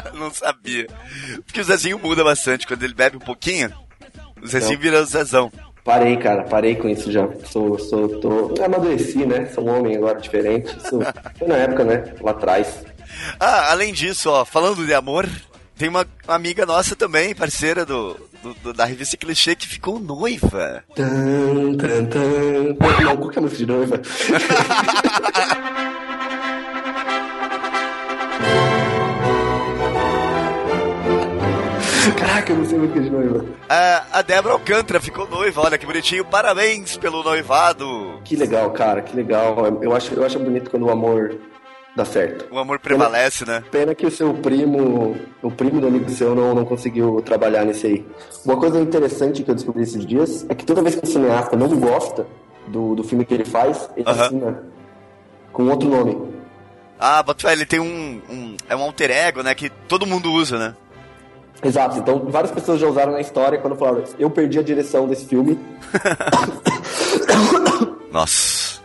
Não 0.14 0.32
sabia. 0.32 0.86
Porque 1.46 1.60
o 1.60 1.64
Zezinho 1.64 1.98
muda 1.98 2.22
bastante. 2.24 2.66
Quando 2.66 2.82
ele 2.82 2.94
bebe 2.94 3.16
um 3.16 3.20
pouquinho, 3.20 3.72
o 4.42 4.46
Zezinho 4.46 4.74
Não. 4.74 4.80
vira 4.82 5.02
o 5.02 5.04
Zezão. 5.06 5.50
Parei, 5.84 6.16
cara, 6.18 6.42
parei 6.44 6.74
com 6.74 6.88
isso 6.88 7.10
já. 7.10 7.26
Sou, 7.50 7.78
sou, 7.78 8.20
tô. 8.20 8.54
Eu 8.56 8.64
amadureci, 8.64 9.24
né? 9.24 9.46
Sou 9.46 9.64
um 9.66 9.78
homem 9.78 9.96
agora 9.96 10.20
diferente. 10.20 10.76
Isso 10.76 11.00
foi 11.38 11.48
na 11.48 11.56
época, 11.56 11.84
né? 11.84 12.14
Lá 12.20 12.32
atrás. 12.32 12.84
Ah, 13.40 13.70
além 13.72 13.92
disso, 13.92 14.28
ó, 14.30 14.44
falando 14.44 14.84
de 14.84 14.92
amor, 14.92 15.26
tem 15.78 15.88
uma 15.88 16.06
amiga 16.26 16.66
nossa 16.66 16.94
também, 16.94 17.34
parceira 17.34 17.86
do, 17.86 18.14
do- 18.42 18.54
do- 18.62 18.72
da 18.74 18.84
revista 18.84 19.16
Clichê, 19.16 19.56
que 19.56 19.66
ficou 19.66 19.98
noiva. 19.98 20.84
Tan, 20.94 21.74
tan, 21.78 22.04
tan. 22.04 22.74
Não, 23.02 23.16
qual 23.16 23.30
que 23.30 23.38
é 23.38 23.40
a 23.40 23.42
música 23.42 23.58
de 23.58 23.66
noiva? 23.66 24.00
Caraca, 32.16 32.52
eu 32.52 32.56
não 32.58 32.64
sei 32.64 32.78
música 32.78 33.00
de 33.00 33.10
noiva. 33.10 33.44
Ah, 33.68 34.04
a 34.12 34.22
Débora 34.22 34.54
Alcântara 34.54 35.00
ficou 35.00 35.28
noiva, 35.28 35.60
olha 35.62 35.78
que 35.78 35.86
bonitinho. 35.86 36.24
Parabéns 36.24 36.96
pelo 36.96 37.22
noivado. 37.22 38.20
Que 38.24 38.36
legal, 38.36 38.70
cara, 38.70 39.02
que 39.02 39.14
legal. 39.14 39.56
Eu 39.82 39.94
acho, 39.94 40.14
eu 40.14 40.24
acho 40.24 40.38
bonito 40.38 40.70
quando 40.70 40.86
o 40.86 40.90
amor 40.90 41.38
dá 41.94 42.04
certo. 42.04 42.46
O 42.50 42.58
amor 42.58 42.78
prevalece, 42.78 43.44
né? 43.44 43.62
Pena 43.70 43.94
que 43.94 44.06
o 44.06 44.10
seu 44.10 44.32
primo, 44.34 45.16
o 45.42 45.50
primo 45.50 45.80
do 45.80 45.88
amigo 45.88 46.08
seu, 46.10 46.34
não, 46.34 46.54
não 46.54 46.64
conseguiu 46.64 47.20
trabalhar 47.22 47.64
nisso 47.64 47.86
aí. 47.86 48.06
Uma 48.44 48.56
coisa 48.56 48.80
interessante 48.80 49.42
que 49.42 49.50
eu 49.50 49.54
descobri 49.54 49.82
esses 49.82 50.06
dias 50.06 50.46
é 50.48 50.54
que 50.54 50.64
toda 50.64 50.82
vez 50.82 50.94
que 50.94 51.04
um 51.04 51.10
cineasta 51.10 51.56
não 51.56 51.68
gosta 51.78 52.26
do, 52.68 52.94
do 52.94 53.02
filme 53.02 53.24
que 53.24 53.34
ele 53.34 53.44
faz, 53.44 53.90
ele 53.96 54.08
Aham. 54.08 54.22
assina 54.22 54.62
com 55.52 55.64
outro 55.68 55.88
nome. 55.88 56.38
Ah, 57.00 57.24
ele 57.52 57.64
tem 57.64 57.78
um, 57.78 58.20
um. 58.28 58.56
É 58.68 58.74
um 58.74 58.82
alter 58.82 59.10
ego, 59.10 59.42
né? 59.42 59.54
Que 59.54 59.70
todo 59.70 60.06
mundo 60.06 60.32
usa, 60.32 60.58
né? 60.58 60.74
Exato, 61.62 61.98
então 61.98 62.20
várias 62.30 62.52
pessoas 62.52 62.80
já 62.80 62.86
usaram 62.86 63.12
na 63.12 63.20
história 63.20 63.58
quando 63.58 63.76
falaram 63.76 64.04
eu 64.18 64.30
perdi 64.30 64.58
a 64.58 64.62
direção 64.62 65.08
desse 65.08 65.26
filme. 65.26 65.58
Nossa. 68.12 68.80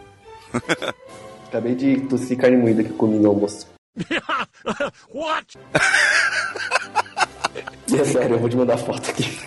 Acabei 1.48 1.76
de 1.76 2.02
tossir 2.02 2.38
carne 2.38 2.58
moída 2.58 2.84
que 2.84 2.90
eu 2.90 2.96
comi 2.96 3.20
no 3.20 3.30
almoço. 3.30 3.68
What? 5.14 5.58
E 7.88 8.00
é 8.00 8.04
sério, 8.06 8.36
eu 8.36 8.40
vou 8.40 8.50
te 8.50 8.58
mandar 8.58 8.78
foto 8.78 9.10
aqui. 9.10 9.40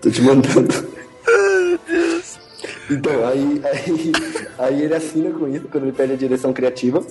Tô 0.00 0.10
te 0.10 0.22
mandando. 0.22 0.74
Então, 2.90 3.26
aí, 3.26 3.62
aí, 3.64 4.12
aí 4.58 4.82
ele 4.82 4.94
assina 4.94 5.30
com 5.30 5.46
isso 5.48 5.66
quando 5.70 5.84
ele 5.84 5.92
perde 5.92 6.14
a 6.14 6.16
direção 6.16 6.52
criativa. 6.52 7.02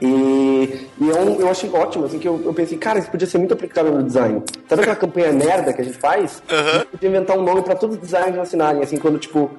E, 0.00 0.86
e 1.00 1.10
é 1.10 1.20
um- 1.20 1.40
eu 1.40 1.48
achei 1.48 1.70
ótimo, 1.70 2.04
assim, 2.04 2.18
que 2.18 2.28
eu, 2.28 2.40
eu 2.44 2.52
pensei, 2.52 2.76
cara, 2.76 2.98
isso 2.98 3.10
podia 3.10 3.26
ser 3.26 3.38
muito 3.38 3.54
aplicável 3.54 3.92
no 3.94 4.02
design. 4.02 4.42
Sabe 4.68 4.82
aquela 4.82 4.96
campanha 4.96 5.32
merda 5.32 5.72
que 5.72 5.80
a 5.80 5.84
gente 5.84 5.96
faz? 5.98 6.42
A 6.48 6.78
gente 6.78 6.86
podia 6.88 7.08
inventar 7.08 7.38
um 7.38 7.42
nome 7.42 7.62
pra 7.62 7.74
todos 7.74 7.96
os 7.96 8.02
designers 8.02 8.38
assinarem, 8.38 8.82
assim, 8.82 8.96
quando, 8.98 9.18
tipo, 9.18 9.50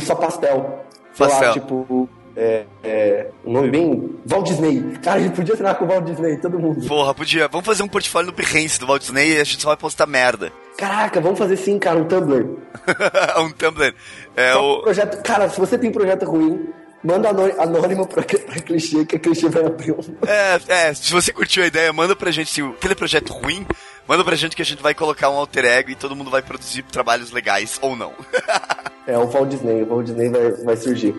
só 0.00 0.14
pastel. 0.14 0.84
Sei 1.14 1.26
Pastel. 1.26 1.48
lá, 1.48 1.52
tipo, 1.54 2.08
é, 2.36 2.64
é, 2.84 3.26
um 3.44 3.52
nome 3.52 3.70
bem... 3.70 4.14
Walt 4.26 4.46
Disney. 4.46 4.82
Cara, 5.02 5.18
a 5.20 5.22
gente 5.22 5.34
podia 5.36 5.54
assinar 5.54 5.74
com 5.76 5.84
o 5.84 5.88
Walt 5.88 6.04
Disney, 6.04 6.36
todo 6.36 6.58
mundo. 6.58 6.86
Porra, 6.86 7.14
podia. 7.14 7.48
Vamos 7.48 7.66
fazer 7.66 7.82
um 7.82 7.88
portfólio 7.88 8.30
no 8.30 8.36
Behance 8.36 8.78
do 8.78 8.86
Walt 8.86 9.00
Disney 9.02 9.34
e 9.36 9.40
a 9.40 9.44
gente 9.44 9.62
só 9.62 9.68
vai 9.68 9.76
postar 9.76 10.06
merda. 10.06 10.52
Caraca, 10.76 11.20
vamos 11.20 11.38
fazer 11.38 11.56
sim, 11.56 11.78
cara, 11.78 11.98
um 11.98 12.04
Tumblr. 12.04 12.44
um 13.40 13.50
Tumblr. 13.50 13.94
É 14.36 14.52
Só 14.52 14.72
o. 14.74 14.82
projeto, 14.82 15.22
cara, 15.22 15.48
se 15.48 15.58
você 15.58 15.78
tem 15.78 15.90
projeto 15.90 16.26
ruim, 16.26 16.68
manda 17.02 17.30
anô- 17.30 17.54
anônimo 17.58 18.06
pra, 18.06 18.20
pra 18.22 18.60
clichê, 18.60 19.04
que 19.06 19.16
a 19.16 19.18
clichê 19.18 19.48
vai 19.48 19.64
abrir 19.64 19.92
um. 19.92 19.98
É, 20.26 20.88
é, 20.88 20.94
se 20.94 21.10
você 21.12 21.32
curtiu 21.32 21.62
a 21.62 21.66
ideia, 21.66 21.90
manda 21.94 22.14
pra 22.14 22.30
gente 22.30 22.50
se 22.50 22.60
aquele 22.60 22.94
projeto 22.94 23.32
ruim, 23.32 23.66
manda 24.06 24.22
pra 24.22 24.36
gente 24.36 24.54
que 24.54 24.60
a 24.60 24.64
gente 24.66 24.82
vai 24.82 24.92
colocar 24.94 25.30
um 25.30 25.36
alter 25.38 25.64
ego 25.64 25.90
e 25.90 25.94
todo 25.94 26.14
mundo 26.14 26.30
vai 26.30 26.42
produzir 26.42 26.82
trabalhos 26.82 27.30
legais 27.30 27.78
ou 27.80 27.96
não. 27.96 28.12
É, 29.08 29.16
o 29.16 29.24
Walt 29.28 29.48
Disney, 29.50 29.82
o 29.84 29.86
Walt 29.86 30.04
Disney 30.06 30.28
vai, 30.28 30.50
vai 30.50 30.76
surgir. 30.76 31.14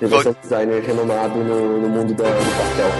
Vai 0.00 0.22
ser 0.22 0.28
um 0.30 0.34
designer 0.40 0.82
renomado 0.82 1.38
no, 1.38 1.78
no 1.80 1.88
mundo 1.88 2.14
da, 2.14 2.24
do 2.24 2.56
pastel. 2.56 2.90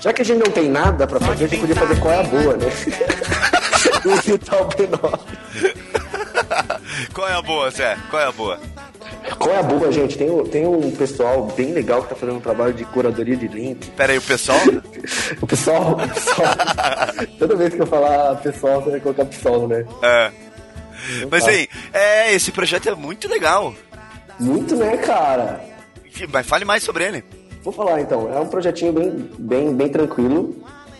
Já 0.00 0.12
que 0.12 0.22
a 0.22 0.24
gente 0.24 0.38
não 0.38 0.52
tem 0.52 0.70
nada 0.70 1.04
pra 1.04 1.18
fazer, 1.18 1.46
a 1.46 1.48
gente 1.48 1.60
podia 1.60 1.74
fazer 1.74 1.98
qual 1.98 2.14
é 2.14 2.20
a 2.20 2.22
boa, 2.22 2.56
né? 2.56 2.66
O 4.06 4.18
B9. 4.68 5.20
Qual 7.12 7.28
é 7.28 7.32
a 7.32 7.42
boa, 7.42 7.70
Zé? 7.70 7.96
Qual 8.08 8.22
é 8.22 8.26
a 8.26 8.32
boa? 8.32 8.60
Qual 9.46 9.54
é 9.54 9.60
a 9.60 9.62
boa, 9.62 9.92
gente? 9.92 10.18
Tem, 10.18 10.28
um- 10.28 10.42
tem 10.42 10.66
um 10.66 10.90
pessoal 10.90 11.44
bem 11.56 11.70
legal 11.72 12.02
que 12.02 12.08
tá 12.08 12.16
fazendo 12.16 12.38
um 12.38 12.40
trabalho 12.40 12.74
de 12.74 12.84
curadoria 12.84 13.36
de 13.36 13.46
link. 13.46 13.88
Pera 13.92 14.10
aí, 14.12 14.18
o 14.18 14.22
pessoal? 14.22 14.58
O 15.40 15.46
pessoal, 15.46 15.92
o 15.92 15.96
pessoal 15.96 16.48
toda 17.38 17.54
vez 17.54 17.72
que 17.74 17.80
eu 17.80 17.86
falar 17.86 18.34
pessoal, 18.42 18.82
você 18.82 18.90
vai 18.90 19.00
colocar 19.00 19.24
pessoal, 19.24 19.68
né? 19.68 19.84
é. 20.02 20.32
Mas 21.30 21.46
aí, 21.46 21.68
é, 21.92 22.34
esse 22.34 22.50
projeto 22.50 22.88
é 22.88 22.94
muito 22.96 23.28
legal. 23.28 23.72
Muito, 24.40 24.74
né, 24.74 24.96
cara? 24.96 25.60
Mas 26.32 26.44
fale 26.46 26.64
mais 26.64 26.82
sobre 26.82 27.04
ele. 27.04 27.24
Vou 27.62 27.72
falar 27.72 28.00
então, 28.00 28.28
é 28.34 28.40
um 28.40 28.48
projetinho 28.48 28.92
bem, 28.92 29.30
bem, 29.38 29.74
bem 29.74 29.88
tranquilo, 29.88 30.56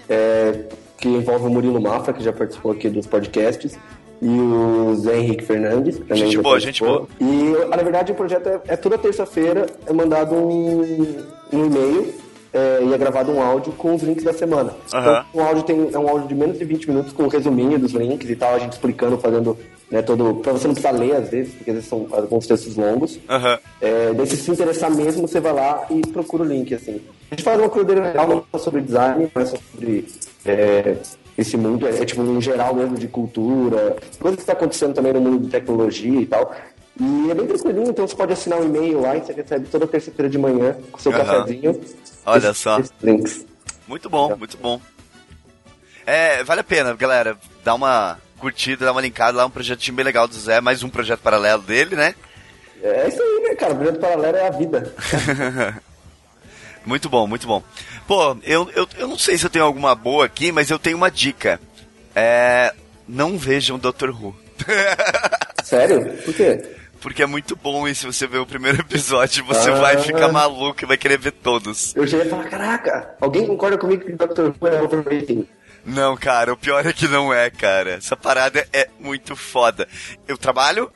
é, 0.08 0.66
que 0.98 1.08
envolve 1.08 1.46
o 1.46 1.50
Murilo 1.50 1.80
Mafra, 1.80 2.12
que 2.14 2.22
já 2.22 2.32
participou 2.32 2.70
aqui 2.70 2.88
dos 2.88 3.06
podcasts, 3.08 3.76
e 4.20 4.28
o 4.28 4.94
Zé 4.96 5.18
Henrique 5.18 5.44
Fernandes, 5.44 5.98
também 5.98 6.16
Gente 6.16 6.38
boa, 6.38 6.54
participou. 6.54 7.08
E, 7.20 7.66
na 7.68 7.76
verdade, 7.76 8.12
o 8.12 8.14
projeto 8.14 8.48
é, 8.48 8.60
é 8.68 8.76
toda 8.76 8.96
terça-feira, 8.96 9.66
é 9.86 9.92
mandado 9.92 10.34
um, 10.34 10.80
um 11.52 11.66
e-mail 11.66 12.14
é, 12.52 12.82
e 12.82 12.94
é 12.94 12.98
gravado 12.98 13.30
um 13.30 13.42
áudio 13.42 13.72
com 13.72 13.94
os 13.94 14.02
links 14.02 14.24
da 14.24 14.32
semana. 14.32 14.74
Aham. 14.94 15.24
Então, 15.28 15.42
o 15.42 15.46
áudio 15.46 15.62
tem, 15.64 15.90
é 15.92 15.98
um 15.98 16.08
áudio 16.08 16.28
de 16.28 16.34
menos 16.34 16.58
de 16.58 16.64
20 16.64 16.88
minutos 16.88 17.12
com 17.12 17.24
um 17.24 17.28
resuminho 17.28 17.78
dos 17.78 17.92
links 17.92 18.28
e 18.30 18.36
tal, 18.36 18.54
a 18.54 18.58
gente 18.58 18.72
explicando, 18.72 19.18
fazendo 19.18 19.56
né, 19.90 20.00
todo... 20.00 20.36
Pra 20.36 20.52
você 20.52 20.66
não 20.66 20.74
precisar 20.74 20.96
ler, 20.96 21.16
às 21.16 21.28
vezes, 21.28 21.54
porque 21.54 21.70
às 21.70 21.76
vezes 21.76 21.90
são 21.90 22.06
alguns 22.10 22.46
textos 22.46 22.76
longos. 22.76 23.18
Aham. 23.28 23.58
É, 23.80 24.14
daí 24.14 24.26
se 24.26 24.36
se 24.36 24.50
interessar 24.50 24.90
mesmo, 24.90 25.28
você 25.28 25.40
vai 25.40 25.52
lá 25.52 25.86
e 25.90 26.00
procura 26.08 26.42
o 26.42 26.46
link, 26.46 26.74
assim. 26.74 27.00
A 27.30 27.34
gente 27.34 27.44
faz 27.44 27.58
uma 27.58 27.68
curadoria 27.68 28.12
real, 28.12 28.28
não 28.28 28.44
é 28.52 28.58
sobre 28.58 28.80
design, 28.80 29.30
não 29.34 29.42
é 29.42 29.46
sobre 29.46 30.06
é, 30.44 30.96
esse 31.36 31.56
mundo, 31.56 31.86
é, 31.86 32.00
é 32.00 32.04
tipo 32.04 32.22
um 32.22 32.40
geral 32.40 32.74
mesmo 32.74 32.96
de 32.96 33.08
cultura, 33.08 33.96
coisa 34.18 34.36
que 34.36 34.42
está 34.42 34.52
acontecendo 34.54 34.94
também 34.94 35.12
no 35.12 35.20
mundo 35.20 35.44
de 35.44 35.50
tecnologia 35.50 36.20
e 36.20 36.26
tal. 36.26 36.54
E 36.98 37.30
é 37.30 37.34
bem 37.34 37.46
tranquilinho, 37.46 37.90
então 37.90 38.06
você 38.08 38.16
pode 38.16 38.32
assinar 38.32 38.58
um 38.58 38.64
e-mail 38.64 39.00
lá 39.00 39.16
e 39.16 39.20
você 39.20 39.32
recebe 39.34 39.68
toda 39.68 39.86
terça-feira 39.86 40.30
de 40.30 40.38
manhã 40.38 40.74
com 40.90 40.98
seu 40.98 41.12
Aham. 41.12 41.24
cafezinho. 41.24 41.78
Olha 42.24 42.38
esses- 42.48 42.58
só. 42.58 42.78
esses 42.80 42.92
links. 43.02 43.44
Muito 43.86 44.08
bom, 44.08 44.34
muito 44.36 44.56
bom. 44.56 44.80
É, 46.06 46.42
vale 46.44 46.60
a 46.60 46.64
pena, 46.64 46.94
galera. 46.94 47.36
Dá 47.64 47.74
uma 47.74 48.18
curtida, 48.38 48.84
dá 48.86 48.92
uma 48.92 49.00
linkada 49.00 49.36
lá, 49.38 49.44
um 49.46 49.50
projetinho 49.50 49.94
bem 49.96 50.04
legal 50.04 50.26
do 50.26 50.34
Zé, 50.34 50.60
mais 50.60 50.82
um 50.82 50.88
projeto 50.88 51.20
paralelo 51.20 51.62
dele, 51.62 51.96
né? 51.96 52.14
É 52.82 53.08
isso 53.08 53.20
aí, 53.22 53.40
né, 53.42 53.54
cara? 53.56 53.72
O 53.74 53.76
projeto 53.76 53.98
paralelo 54.00 54.36
é 54.36 54.46
a 54.46 54.50
vida. 54.50 54.94
Muito 56.86 57.08
bom, 57.10 57.26
muito 57.26 57.46
bom. 57.46 57.62
Pô, 58.06 58.36
eu, 58.44 58.70
eu, 58.74 58.88
eu 58.96 59.08
não 59.08 59.18
sei 59.18 59.36
se 59.36 59.44
eu 59.44 59.50
tenho 59.50 59.64
alguma 59.64 59.94
boa 59.94 60.24
aqui, 60.24 60.52
mas 60.52 60.70
eu 60.70 60.78
tenho 60.78 60.96
uma 60.96 61.10
dica. 61.10 61.60
É. 62.14 62.72
Não 63.08 63.36
vejam 63.36 63.78
Doctor 63.78 64.10
Who. 64.10 64.34
Sério? 65.62 66.16
Por 66.24 66.32
quê? 66.34 66.62
Porque 67.00 67.22
é 67.22 67.26
muito 67.26 67.54
bom 67.54 67.86
e 67.86 67.94
se 67.94 68.06
você 68.06 68.26
ver 68.26 68.38
o 68.38 68.46
primeiro 68.46 68.80
episódio, 68.80 69.44
você 69.44 69.70
Ah. 69.70 69.74
vai 69.74 69.98
ficar 69.98 70.28
maluco 70.32 70.82
e 70.82 70.86
vai 70.86 70.96
querer 70.96 71.18
ver 71.18 71.32
todos. 71.32 71.94
Eu 71.94 72.06
já 72.06 72.18
ia 72.18 72.28
falar, 72.28 72.44
caraca, 72.48 73.14
alguém 73.20 73.46
concorda 73.46 73.76
comigo 73.78 74.04
que 74.04 74.12
Dr. 74.12 74.50
Who 74.60 74.66
é 74.68 74.82
overrated? 74.82 75.46
Não, 75.84 76.16
cara, 76.16 76.52
o 76.52 76.56
pior 76.56 76.84
é 76.84 76.92
que 76.92 77.06
não 77.06 77.32
é, 77.32 77.48
cara. 77.48 77.92
Essa 77.92 78.16
parada 78.16 78.66
é 78.72 78.88
muito 78.98 79.36
foda. 79.36 79.86
Eu 80.26 80.36
trabalho 80.36 80.90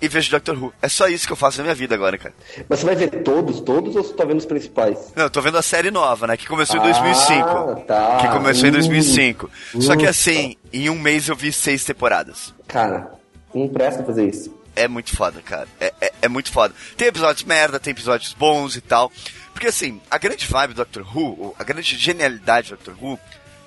e 0.00 0.08
vejo 0.08 0.30
Doctor 0.30 0.56
Who. 0.62 0.72
É 0.82 0.88
só 0.88 1.08
isso 1.08 1.26
que 1.26 1.32
eu 1.32 1.36
faço 1.36 1.58
na 1.58 1.64
minha 1.64 1.74
vida 1.74 1.94
agora, 1.94 2.18
cara. 2.18 2.34
Mas 2.68 2.80
você 2.80 2.86
vai 2.86 2.94
ver 2.96 3.08
todos, 3.22 3.60
todos 3.60 3.96
ou 3.96 4.02
você 4.04 4.12
tá 4.14 4.24
vendo 4.24 4.38
os 4.38 4.46
principais? 4.46 5.12
Não, 5.16 5.24
eu 5.24 5.30
tô 5.30 5.40
vendo 5.40 5.56
a 5.58 5.62
série 5.62 5.90
nova, 5.90 6.26
né? 6.26 6.36
Que 6.36 6.46
começou 6.46 6.76
em 6.76 6.80
Ah, 6.80 6.82
2005. 6.84 7.84
tá. 7.86 8.18
Que 8.20 8.28
começou 8.28 8.66
em 8.66 8.70
Uh, 8.70 8.74
2005. 8.74 9.50
Só 9.80 9.94
que 9.96 10.02
ufa. 10.02 10.10
assim, 10.10 10.56
em 10.72 10.90
um 10.90 10.98
mês 10.98 11.28
eu 11.28 11.36
vi 11.36 11.52
seis 11.52 11.84
temporadas. 11.84 12.52
Cara, 12.68 13.10
não 13.54 13.68
presta 13.68 14.02
fazer 14.04 14.28
isso. 14.28 14.54
É 14.74 14.86
muito 14.86 15.16
foda, 15.16 15.40
cara. 15.40 15.66
É, 15.80 15.92
é, 16.00 16.12
é 16.22 16.28
muito 16.28 16.52
foda. 16.52 16.74
Tem 16.96 17.08
episódios 17.08 17.44
merda, 17.44 17.80
tem 17.80 17.92
episódios 17.92 18.34
bons 18.34 18.76
e 18.76 18.80
tal. 18.82 19.10
Porque 19.54 19.68
assim, 19.68 20.00
a 20.10 20.18
grande 20.18 20.46
vibe 20.46 20.74
do 20.74 20.84
Doctor 20.84 21.02
Who, 21.16 21.54
a 21.58 21.64
grande 21.64 21.96
genialidade 21.96 22.68
do 22.68 22.76
Doctor 22.76 22.94
Who, 23.00 23.18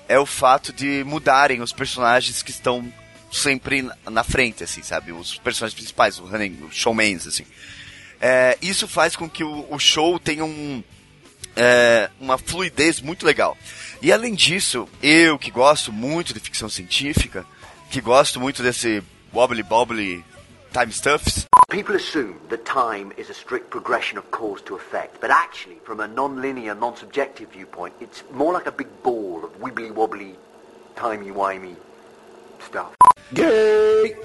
é 0.08 0.16
o 0.20 0.24
fato 0.26 0.72
de 0.72 1.02
mudarem 1.04 1.60
os 1.62 1.72
personagens 1.72 2.42
que 2.44 2.52
estão 2.52 2.84
sempre 3.30 3.88
na- 4.08 4.24
frente, 4.24 4.64
assim, 4.64 4.82
sabe? 4.82 5.12
Os 5.12 5.38
personagens 5.38 5.74
principais, 5.74 6.18
os 6.18 6.30
running, 6.30 6.64
os 6.68 6.74
showmans, 6.74 7.26
assim. 7.26 7.46
É, 8.20 8.58
isso 8.60 8.86
faz 8.86 9.16
com 9.16 9.28
que 9.28 9.42
o, 9.42 9.66
o 9.72 9.78
show 9.78 10.18
tenha 10.18 10.44
um, 10.44 10.82
é, 11.56 12.10
uma 12.20 12.36
fluidez 12.36 13.00
muito 13.00 13.24
legal. 13.24 13.56
E 14.02 14.12
além 14.12 14.34
disso, 14.34 14.88
eu 15.02 15.38
que 15.38 15.50
gosto 15.50 15.92
muito 15.92 16.34
de 16.34 16.40
ficção 16.40 16.68
científica, 16.68 17.46
que 17.90 18.00
gosto 18.00 18.40
muito 18.40 18.62
desse 18.62 19.02
wobbly 19.32 19.62
bobbly 19.62 20.24
time 20.72 20.92
stuffs, 20.92 21.46
People 21.70 21.94
assume 21.94 22.34
that 22.48 22.64
time 22.64 23.12
is 23.16 23.30
a 23.30 23.32
strict 23.32 23.70
progression 23.70 24.18
of 24.18 24.28
cause 24.32 24.60
to 24.62 24.74
effect, 24.74 25.20
but 25.20 25.30
actually, 25.30 25.78
from 25.84 26.00
a 26.00 26.08
non-linear, 26.08 26.74
non-subjective 26.74 27.48
viewpoint, 27.52 27.94
it's 28.00 28.24
more 28.32 28.52
like 28.52 28.66
a 28.66 28.72
big 28.72 28.88
ball 29.04 29.44
of 29.44 29.52
wibbly-wobbly, 29.60 30.34
timey-wimey 30.96 31.76
stuff. 32.66 32.99
Gay! 33.32 34.16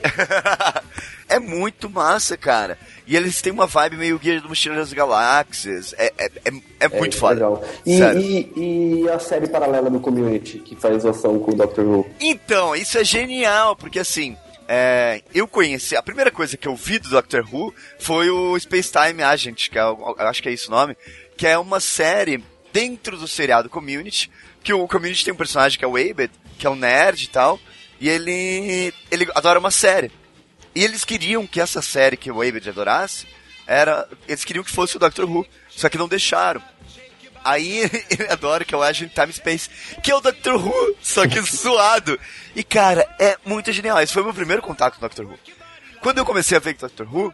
é 1.30 1.40
muito 1.40 1.90
massa, 1.90 2.38
cara. 2.38 2.78
E 3.08 3.16
eles 3.16 3.42
têm 3.42 3.54
uma 3.54 3.68
vibe 3.68 3.98
meio 3.98 4.18
guia 4.18 4.42
do 4.42 4.50
Mochileiro 4.50 4.84
das 4.84 4.94
Galáxias. 4.94 5.94
É, 5.98 6.12
é, 6.18 6.26
é, 6.46 6.52
é 6.80 6.90
muito 6.90 7.18
foda. 7.18 7.36
Legal. 7.36 7.64
E, 7.86 8.00
e, 8.56 9.02
e 9.04 9.10
a 9.10 9.20
série 9.20 9.48
paralela 9.48 9.90
do 9.90 10.00
Community, 10.00 10.60
que 10.60 10.76
faz 10.76 11.06
ação 11.06 11.40
com 11.40 11.52
o 11.52 11.56
Doctor 11.56 11.86
Who? 11.86 12.08
Então, 12.20 12.76
isso 12.76 12.98
é 12.98 13.04
genial, 13.04 13.76
porque 13.76 14.00
assim, 14.00 14.36
é, 14.68 15.22
eu 15.34 15.48
conheci, 15.48 15.96
a 15.96 16.02
primeira 16.02 16.32
coisa 16.32 16.58
que 16.58 16.68
eu 16.68 16.76
vi 16.76 16.98
do 16.98 17.10
Doctor 17.10 17.46
Who 17.52 17.74
foi 18.00 18.30
o 18.30 18.60
Space 18.60 18.92
Time 18.92 19.22
Agent, 19.22 19.70
que 19.70 19.78
é, 19.78 19.84
acho 20.20 20.42
que 20.42 20.50
é 20.50 20.54
esse 20.54 20.68
o 20.68 20.72
nome, 20.72 20.98
que 21.38 21.46
é 21.46 21.58
uma 21.58 21.80
série 21.80 22.44
dentro 22.74 23.18
do 23.18 23.28
seriado 23.28 23.70
Community, 23.70 24.32
que 24.64 24.74
o 24.74 24.88
Community 24.88 25.24
tem 25.24 25.34
um 25.34 25.38
personagem 25.38 25.78
que 25.78 25.86
é 25.86 25.88
o 25.88 25.96
Abed, 25.96 26.32
que 26.58 26.66
é 26.66 26.70
um 26.70 26.76
nerd 26.76 27.24
e 27.24 27.28
tal, 27.28 27.60
e 28.00 28.10
ele, 28.10 28.94
ele 29.10 29.28
adora 29.36 29.60
uma 29.60 29.72
série. 29.72 30.12
E 30.74 30.84
eles 30.84 31.06
queriam 31.06 31.48
que 31.48 31.62
essa 31.62 31.82
série 31.82 32.18
que 32.18 32.30
o 32.30 32.42
Abed 32.42 32.70
adorasse, 32.70 33.28
era, 33.66 34.08
eles 34.28 34.44
queriam 34.44 34.64
que 34.64 34.72
fosse 34.72 34.98
o 34.98 35.00
Doctor 35.00 35.30
Who, 35.30 35.46
só 35.70 35.90
que 35.90 35.98
não 35.98 36.08
deixaram. 36.08 36.62
Aí 37.44 37.90
ele 38.10 38.28
adora 38.30 38.66
que 38.66 38.74
é 38.74 38.78
o 38.78 38.84
Agent 38.84 39.14
Time 39.14 39.32
Space, 39.32 39.70
que 40.04 40.12
é 40.12 40.16
o 40.16 40.20
Doctor 40.20 40.56
Who, 40.56 40.96
só 41.02 41.28
que 41.28 41.42
suado. 41.46 42.20
E 42.56 42.64
cara, 42.64 43.08
é 43.20 43.38
muito 43.46 43.72
genial. 43.72 44.02
Esse 44.02 44.14
foi 44.14 44.22
o 44.22 44.26
meu 44.26 44.34
primeiro 44.34 44.62
contato 44.62 44.94
com 44.94 45.06
o 45.06 45.08
Doctor 45.08 45.26
Who. 45.26 45.40
Quando 46.02 46.18
eu 46.18 46.26
comecei 46.26 46.58
a 46.58 46.60
ver 46.60 46.74
Doctor 46.74 47.08
Who, 47.08 47.34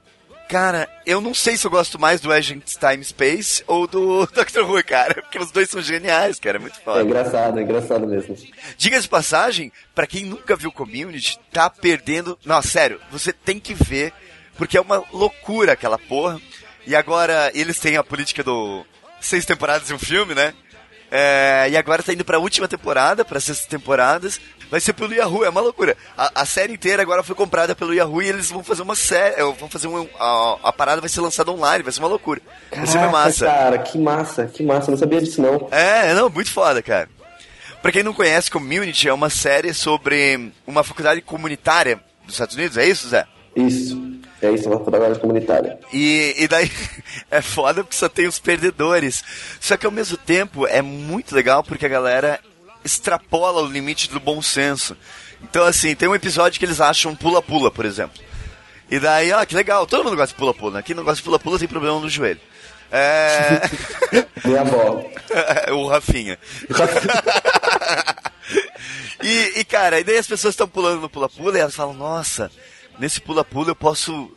cara, 0.51 0.89
eu 1.05 1.21
não 1.21 1.33
sei 1.33 1.55
se 1.55 1.65
eu 1.65 1.71
gosto 1.71 1.97
mais 1.97 2.19
do 2.19 2.31
Agent 2.31 2.63
Time 2.77 3.03
Space 3.03 3.63
ou 3.65 3.87
do 3.87 4.25
Doctor 4.35 4.69
Who, 4.69 4.83
cara, 4.83 5.21
porque 5.21 5.39
os 5.39 5.49
dois 5.49 5.69
são 5.69 5.81
geniais, 5.81 6.39
cara, 6.39 6.57
é 6.57 6.59
muito 6.59 6.77
É 6.77 6.83
foda. 6.83 7.01
engraçado, 7.03 7.57
é 7.57 7.63
engraçado 7.63 8.05
mesmo. 8.05 8.35
Diga 8.77 8.99
de 8.99 9.07
passagem, 9.07 9.71
pra 9.95 10.05
quem 10.05 10.25
nunca 10.25 10.55
viu 10.57 10.71
Community, 10.71 11.39
tá 11.53 11.69
perdendo. 11.69 12.37
Não, 12.45 12.61
sério, 12.61 12.99
você 13.09 13.31
tem 13.31 13.59
que 13.59 13.73
ver, 13.73 14.11
porque 14.57 14.77
é 14.77 14.81
uma 14.81 15.01
loucura 15.13 15.71
aquela 15.71 15.97
porra. 15.97 16.39
E 16.85 16.95
agora 16.95 17.49
eles 17.53 17.79
têm 17.79 17.95
a 17.95 18.03
política 18.03 18.43
do 18.43 18.85
seis 19.21 19.45
temporadas 19.45 19.89
e 19.89 19.93
um 19.93 19.99
filme, 19.99 20.35
né? 20.35 20.53
É, 21.09 21.67
e 21.69 21.77
agora 21.77 22.01
tá 22.03 22.11
indo 22.11 22.25
pra 22.25 22.39
última 22.39 22.67
temporada, 22.67 23.23
pra 23.23 23.39
sextas 23.39 23.67
temporadas. 23.67 24.39
Vai 24.71 24.79
ser 24.79 24.93
pelo 24.93 25.13
Yahoo, 25.13 25.43
é 25.43 25.49
uma 25.49 25.59
loucura. 25.59 25.97
A, 26.17 26.41
a 26.43 26.45
série 26.45 26.71
inteira 26.73 27.01
agora 27.01 27.21
foi 27.21 27.35
comprada 27.35 27.75
pelo 27.75 27.93
Yahoo 27.93 28.21
e 28.23 28.29
eles 28.29 28.49
vão 28.49 28.63
fazer 28.63 28.81
uma 28.81 28.95
série. 28.95 29.35
é, 29.39 29.43
Vão 29.43 29.69
fazer 29.69 29.87
um. 29.87 30.07
A, 30.17 30.57
a 30.63 30.71
parada 30.73 31.01
vai 31.01 31.09
ser 31.09 31.19
lançada 31.19 31.51
online, 31.51 31.83
vai 31.83 31.91
ser 31.91 31.99
uma 31.99 32.07
loucura. 32.07 32.41
vai 32.73 32.87
ser 32.87 32.93
Caraca, 32.93 33.11
massa. 33.11 33.45
cara, 33.45 33.77
que 33.79 33.97
massa, 33.97 34.45
que 34.45 34.63
massa, 34.63 34.89
não 34.89 34.97
sabia 34.97 35.19
disso 35.21 35.41
não. 35.41 35.67
É, 35.71 36.13
não, 36.13 36.29
muito 36.29 36.49
foda, 36.49 36.81
cara. 36.81 37.09
Pra 37.81 37.91
quem 37.91 38.01
não 38.01 38.13
conhece, 38.13 38.49
Community 38.49 39.09
é 39.09 39.13
uma 39.13 39.29
série 39.29 39.73
sobre 39.73 40.53
uma 40.65 40.83
faculdade 40.85 41.19
comunitária 41.21 41.99
dos 42.23 42.35
Estados 42.35 42.55
Unidos, 42.55 42.77
é 42.77 42.85
isso, 42.87 43.09
Zé? 43.09 43.25
Isso, 43.55 44.01
é 44.41 44.51
isso, 44.51 44.69
uma 44.69 44.77
faculdade 44.77 45.19
comunitária. 45.19 45.77
E, 45.91 46.33
e 46.37 46.47
daí 46.47 46.71
é 47.29 47.41
foda 47.41 47.83
porque 47.83 47.97
só 47.97 48.07
tem 48.07 48.25
os 48.27 48.39
perdedores. 48.39 49.21
Só 49.59 49.75
que 49.75 49.85
ao 49.85 49.91
mesmo 49.91 50.15
tempo 50.15 50.65
é 50.65 50.81
muito 50.81 51.35
legal 51.35 51.61
porque 51.61 51.85
a 51.85 51.89
galera 51.89 52.39
extrapola 52.83 53.61
o 53.61 53.67
limite 53.67 54.09
do 54.09 54.19
bom 54.19 54.41
senso. 54.41 54.95
Então, 55.41 55.65
assim, 55.65 55.95
tem 55.95 56.07
um 56.07 56.15
episódio 56.15 56.59
que 56.59 56.65
eles 56.65 56.81
acham 56.81 57.15
pula-pula, 57.15 57.71
por 57.71 57.85
exemplo. 57.85 58.21
E 58.89 58.99
daí, 58.99 59.31
ó, 59.31 59.43
que 59.45 59.55
legal, 59.55 59.87
todo 59.87 60.03
mundo 60.03 60.15
gosta 60.15 60.33
de 60.33 60.39
pula-pula, 60.39 60.77
né? 60.77 60.83
Quem 60.83 60.95
não 60.95 61.03
gosta 61.03 61.17
de 61.17 61.23
pula-pula 61.23 61.57
tem 61.57 61.67
problema 61.67 61.99
no 61.99 62.09
joelho. 62.09 62.39
É. 62.91 63.61
Minha 64.43 64.61
avó. 64.61 65.03
o 65.71 65.87
Rafinha. 65.87 66.37
e, 69.23 69.59
e, 69.59 69.63
cara, 69.63 69.99
e 69.99 70.03
daí 70.03 70.17
as 70.17 70.27
pessoas 70.27 70.53
estão 70.53 70.67
pulando 70.67 71.01
no 71.01 71.09
pula-pula 71.09 71.57
e 71.57 71.61
elas 71.61 71.75
falam, 71.75 71.93
nossa, 71.93 72.51
nesse 72.99 73.21
pula-pula 73.21 73.69
eu 73.69 73.75
posso 73.75 74.29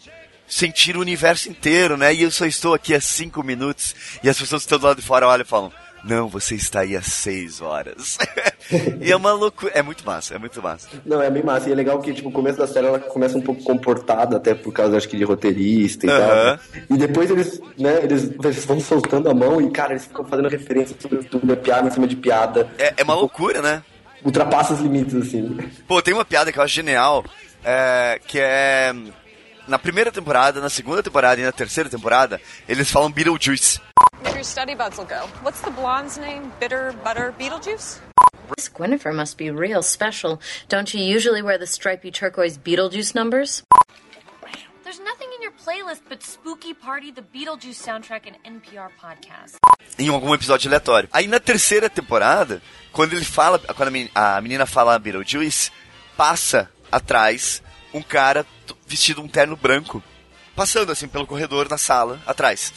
sentir 0.46 0.96
o 0.96 1.00
universo 1.00 1.48
inteiro, 1.48 1.96
né? 1.96 2.14
E 2.14 2.22
eu 2.22 2.30
só 2.30 2.46
estou 2.46 2.74
aqui 2.74 2.94
há 2.94 3.00
cinco 3.00 3.42
minutos. 3.42 3.94
E 4.22 4.28
as 4.28 4.38
pessoas 4.38 4.62
que 4.62 4.66
estão 4.66 4.78
do 4.78 4.86
lado 4.86 5.00
de 5.00 5.06
fora 5.06 5.26
olham 5.26 5.42
e 5.42 5.48
falam, 5.48 5.72
não, 6.04 6.28
você 6.28 6.54
está 6.54 6.80
aí 6.80 6.96
há 6.96 7.02
seis 7.02 7.60
horas. 7.60 8.18
e 9.00 9.10
é 9.10 9.16
uma 9.16 9.32
loucura. 9.32 9.72
É 9.74 9.82
muito 9.82 10.04
massa, 10.04 10.34
é 10.34 10.38
muito 10.38 10.62
massa. 10.62 10.88
Não, 11.04 11.20
é 11.22 11.30
bem 11.30 11.42
massa. 11.42 11.68
E 11.68 11.72
é 11.72 11.74
legal 11.74 11.98
que, 12.00 12.12
tipo, 12.12 12.28
o 12.28 12.32
começo 12.32 12.58
da 12.58 12.66
série 12.66 12.86
ela 12.86 12.98
começa 12.98 13.38
um 13.38 13.40
pouco 13.40 13.62
comportada, 13.62 14.36
até 14.36 14.54
por 14.54 14.72
causa, 14.72 14.96
acho 14.96 15.08
que, 15.08 15.16
de 15.16 15.24
roteirista 15.24 16.06
e 16.06 16.10
Aham. 16.10 16.58
tal. 16.58 16.82
E 16.90 16.98
depois 16.98 17.30
eles, 17.30 17.60
né, 17.78 18.00
eles, 18.02 18.30
eles 18.42 18.64
vão 18.64 18.80
soltando 18.80 19.30
a 19.30 19.34
mão 19.34 19.60
e, 19.60 19.70
cara, 19.70 19.92
eles 19.92 20.04
ficam 20.04 20.24
fazendo 20.24 20.48
referência 20.48 20.94
sobre 21.00 21.24
tudo, 21.24 21.50
é 21.52 21.56
piada 21.56 21.88
em 21.88 21.90
cima 21.90 22.06
de 22.06 22.16
piada. 22.16 22.68
É, 22.78 22.94
é 22.98 23.02
uma 23.02 23.14
loucura, 23.14 23.62
né? 23.62 23.82
Ultrapassa 24.22 24.74
os 24.74 24.80
limites, 24.80 25.14
assim. 25.14 25.56
Pô, 25.86 26.02
tem 26.02 26.12
uma 26.12 26.24
piada 26.24 26.52
que 26.52 26.58
eu 26.58 26.62
acho 26.62 26.74
genial, 26.74 27.24
é, 27.64 28.20
que 28.26 28.38
é... 28.38 28.94
Na 29.66 29.78
primeira 29.78 30.12
temporada, 30.12 30.60
na 30.60 30.68
segunda 30.68 31.02
temporada 31.02 31.40
e 31.40 31.44
na 31.44 31.52
terceira 31.52 31.88
temporada, 31.88 32.40
eles 32.68 32.90
falam 32.90 33.10
Beetlejuice. 33.10 33.80
Where 34.22 34.36
your 34.36 34.44
study 34.44 34.74
buds 34.74 34.98
will 34.98 35.06
go. 35.06 35.26
What's 35.42 35.60
the 35.62 35.70
blonde's 35.70 36.18
name? 36.18 36.52
Bitter 36.60 36.92
Butter 37.02 37.32
Beetlejuice? 37.38 38.00
This 38.56 38.68
Gwynnifer 38.68 39.14
must 39.14 39.38
be 39.38 39.50
real 39.50 39.82
special. 39.82 40.38
Don't 40.68 40.92
you 40.92 41.00
usually 41.02 41.40
wear 41.42 41.58
the 41.58 41.66
stripy 41.66 42.10
turquoise 42.10 42.58
Beetlejuice 42.58 43.14
numbers? 43.14 43.62
There's 44.84 45.00
nothing 45.00 45.28
in 45.34 45.42
your 45.42 45.52
playlist 45.52 46.02
but 46.08 46.22
Spooky 46.22 46.74
Party, 46.74 47.10
the 47.10 47.22
Beetlejuice 47.22 47.80
soundtrack, 47.80 48.26
and 48.26 48.36
NPR 48.44 48.90
podcast. 49.00 49.56
em 49.98 50.08
algum 50.08 50.34
episódio 50.34 50.68
aleatório. 50.68 51.08
Aí 51.12 51.26
na 51.26 51.40
terceira 51.40 51.88
temporada, 51.88 52.60
quando 52.92 53.14
ele 53.14 53.24
fala, 53.24 53.58
quando 53.58 53.92
a 54.14 54.40
menina 54.42 54.66
fala 54.66 54.98
Beetlejuice, 54.98 55.70
passa 56.16 56.70
atrás 56.92 57.62
um 57.94 58.02
cara 58.02 58.44
vestido 58.86 59.22
um 59.22 59.28
terno 59.28 59.56
branco, 59.56 60.02
passando 60.54 60.92
assim 60.92 61.08
pelo 61.08 61.26
corredor 61.26 61.68
na 61.70 61.78
sala, 61.78 62.20
atrás. 62.26 62.72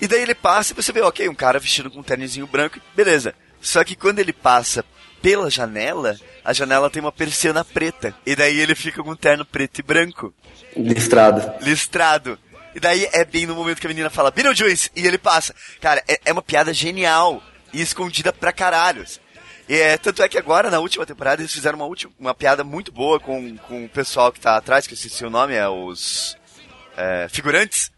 E 0.00 0.08
daí 0.08 0.22
ele 0.22 0.34
passa 0.34 0.72
e 0.72 0.76
você 0.76 0.92
vê, 0.92 1.00
ok, 1.02 1.28
um 1.28 1.34
cara 1.34 1.58
vestido 1.58 1.90
com 1.90 2.00
um 2.00 2.02
ternozinho 2.02 2.46
branco, 2.46 2.80
beleza. 2.94 3.34
Só 3.60 3.84
que 3.84 3.94
quando 3.94 4.18
ele 4.18 4.32
passa 4.32 4.84
pela 5.20 5.48
janela, 5.48 6.16
a 6.44 6.52
janela 6.52 6.90
tem 6.90 7.00
uma 7.00 7.12
persiana 7.12 7.64
preta. 7.64 8.14
E 8.26 8.34
daí 8.34 8.58
ele 8.58 8.74
fica 8.74 9.02
com 9.02 9.12
um 9.12 9.16
terno 9.16 9.44
preto 9.44 9.78
e 9.78 9.82
branco 9.82 10.34
Listrado. 10.76 11.52
listrado. 11.64 12.38
E 12.74 12.80
daí 12.80 13.08
é 13.12 13.24
bem 13.24 13.46
no 13.46 13.54
momento 13.54 13.80
que 13.80 13.86
a 13.86 13.90
menina 13.90 14.10
fala 14.10 14.30
Beetlejuice 14.30 14.90
e 14.96 15.06
ele 15.06 15.18
passa. 15.18 15.54
Cara, 15.80 16.02
é, 16.08 16.18
é 16.24 16.32
uma 16.32 16.42
piada 16.42 16.72
genial 16.72 17.42
e 17.72 17.80
escondida 17.80 18.32
pra 18.32 18.52
caralhos. 18.52 19.20
E 19.68 19.76
é, 19.76 19.96
tanto 19.96 20.22
é 20.22 20.28
que 20.28 20.38
agora, 20.38 20.70
na 20.70 20.80
última 20.80 21.06
temporada, 21.06 21.40
eles 21.40 21.52
fizeram 21.52 21.78
uma, 21.78 21.86
última, 21.86 22.12
uma 22.18 22.34
piada 22.34 22.64
muito 22.64 22.90
boa 22.90 23.20
com, 23.20 23.56
com 23.58 23.84
o 23.84 23.88
pessoal 23.88 24.32
que 24.32 24.40
tá 24.40 24.56
atrás, 24.56 24.86
que 24.86 24.92
eu 24.92 24.96
esqueci 24.96 25.24
o 25.24 25.30
nome, 25.30 25.54
é 25.54 25.68
os 25.68 26.36
é, 26.96 27.28
figurantes. 27.30 27.90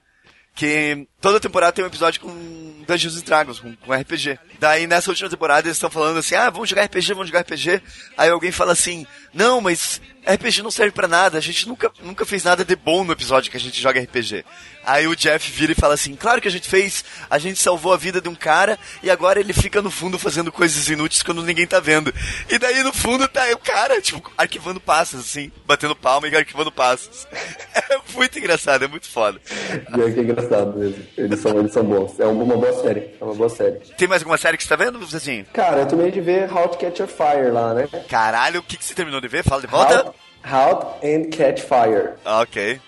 Que 0.54 1.08
toda 1.24 1.40
temporada 1.40 1.72
tem 1.72 1.82
um 1.82 1.88
episódio 1.88 2.20
com 2.20 2.84
Dungeons 2.86 3.22
Dragons, 3.22 3.58
com, 3.58 3.74
com 3.76 3.94
RPG. 3.94 4.38
Daí 4.60 4.86
nessa 4.86 5.10
última 5.10 5.30
temporada 5.30 5.66
eles 5.66 5.78
estão 5.78 5.88
falando 5.88 6.18
assim, 6.18 6.34
ah, 6.34 6.50
vamos 6.50 6.68
jogar 6.68 6.84
RPG, 6.84 7.14
vamos 7.14 7.28
jogar 7.28 7.40
RPG. 7.40 7.80
Aí 8.14 8.28
alguém 8.28 8.52
fala 8.52 8.72
assim, 8.72 9.06
não, 9.32 9.58
mas 9.58 10.02
RPG 10.26 10.62
não 10.62 10.70
serve 10.70 10.92
pra 10.92 11.08
nada, 11.08 11.36
a 11.36 11.40
gente 11.40 11.68
nunca, 11.68 11.90
nunca 12.02 12.24
fez 12.24 12.44
nada 12.44 12.64
de 12.64 12.76
bom 12.76 13.04
no 13.04 13.12
episódio 13.12 13.50
que 13.50 13.56
a 13.56 13.60
gente 13.60 13.80
joga 13.80 14.00
RPG. 14.00 14.44
Aí 14.84 15.06
o 15.06 15.16
Jeff 15.16 15.50
vira 15.50 15.72
e 15.72 15.74
fala 15.74 15.94
assim, 15.94 16.14
claro 16.14 16.40
que 16.40 16.48
a 16.48 16.50
gente 16.50 16.68
fez, 16.68 17.04
a 17.28 17.38
gente 17.38 17.58
salvou 17.58 17.92
a 17.92 17.96
vida 17.96 18.20
de 18.20 18.28
um 18.28 18.34
cara 18.34 18.78
e 19.02 19.10
agora 19.10 19.40
ele 19.40 19.52
fica 19.52 19.80
no 19.80 19.90
fundo 19.90 20.18
fazendo 20.18 20.52
coisas 20.52 20.88
inúteis 20.88 21.22
quando 21.22 21.42
ninguém 21.42 21.66
tá 21.66 21.80
vendo. 21.80 22.12
E 22.50 22.58
daí 22.58 22.82
no 22.82 22.92
fundo 22.92 23.26
tá 23.28 23.44
o 23.52 23.58
cara, 23.58 24.00
tipo, 24.00 24.30
arquivando 24.36 24.80
passos, 24.80 25.20
assim, 25.20 25.50
batendo 25.66 25.96
palma 25.96 26.28
e 26.28 26.36
arquivando 26.36 26.70
passos. 26.72 27.26
É 27.74 27.98
muito 28.16 28.38
engraçado, 28.38 28.84
é 28.84 28.88
muito 28.88 29.08
foda. 29.08 29.40
É 29.48 30.12
que 30.12 30.20
é 30.20 30.22
engraçado 30.22 30.78
mesmo. 30.78 31.04
Eles 31.16 31.40
são, 31.40 31.58
eles 31.58 31.72
são 31.72 31.84
bons. 31.84 32.18
É 32.18 32.26
uma 32.26 32.56
boa 32.56 32.72
série. 32.72 33.10
É 33.20 33.24
uma 33.24 33.34
boa 33.34 33.48
série. 33.48 33.78
Tem 33.96 34.08
mais 34.08 34.22
alguma 34.22 34.36
série 34.36 34.56
que 34.56 34.64
você 34.64 34.68
tá 34.68 34.76
vendo, 34.76 35.04
Zezinho? 35.06 35.46
Cara, 35.52 35.80
eu 35.80 35.86
terminei 35.86 36.10
de 36.10 36.20
ver 36.20 36.52
How 36.52 36.68
to 36.68 36.78
Catch 36.78 37.00
a 37.00 37.06
Fire 37.06 37.50
lá, 37.50 37.72
né? 37.74 37.88
Caralho, 38.08 38.60
o 38.60 38.62
que, 38.62 38.76
que 38.76 38.84
você 38.84 38.94
terminou 38.94 39.20
de 39.20 39.28
ver? 39.28 39.44
Fala 39.44 39.60
de 39.60 39.66
volta. 39.68 40.06
How, 40.44 40.70
How 40.72 40.98
and 41.04 41.30
Catch 41.30 41.60
Fire. 41.60 42.10
Ah, 42.24 42.40
ok. 42.40 42.80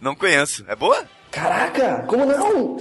Não 0.00 0.14
conheço. 0.14 0.64
É 0.68 0.74
boa? 0.74 1.04
Caraca, 1.30 2.04
como 2.06 2.24
não? 2.24 2.78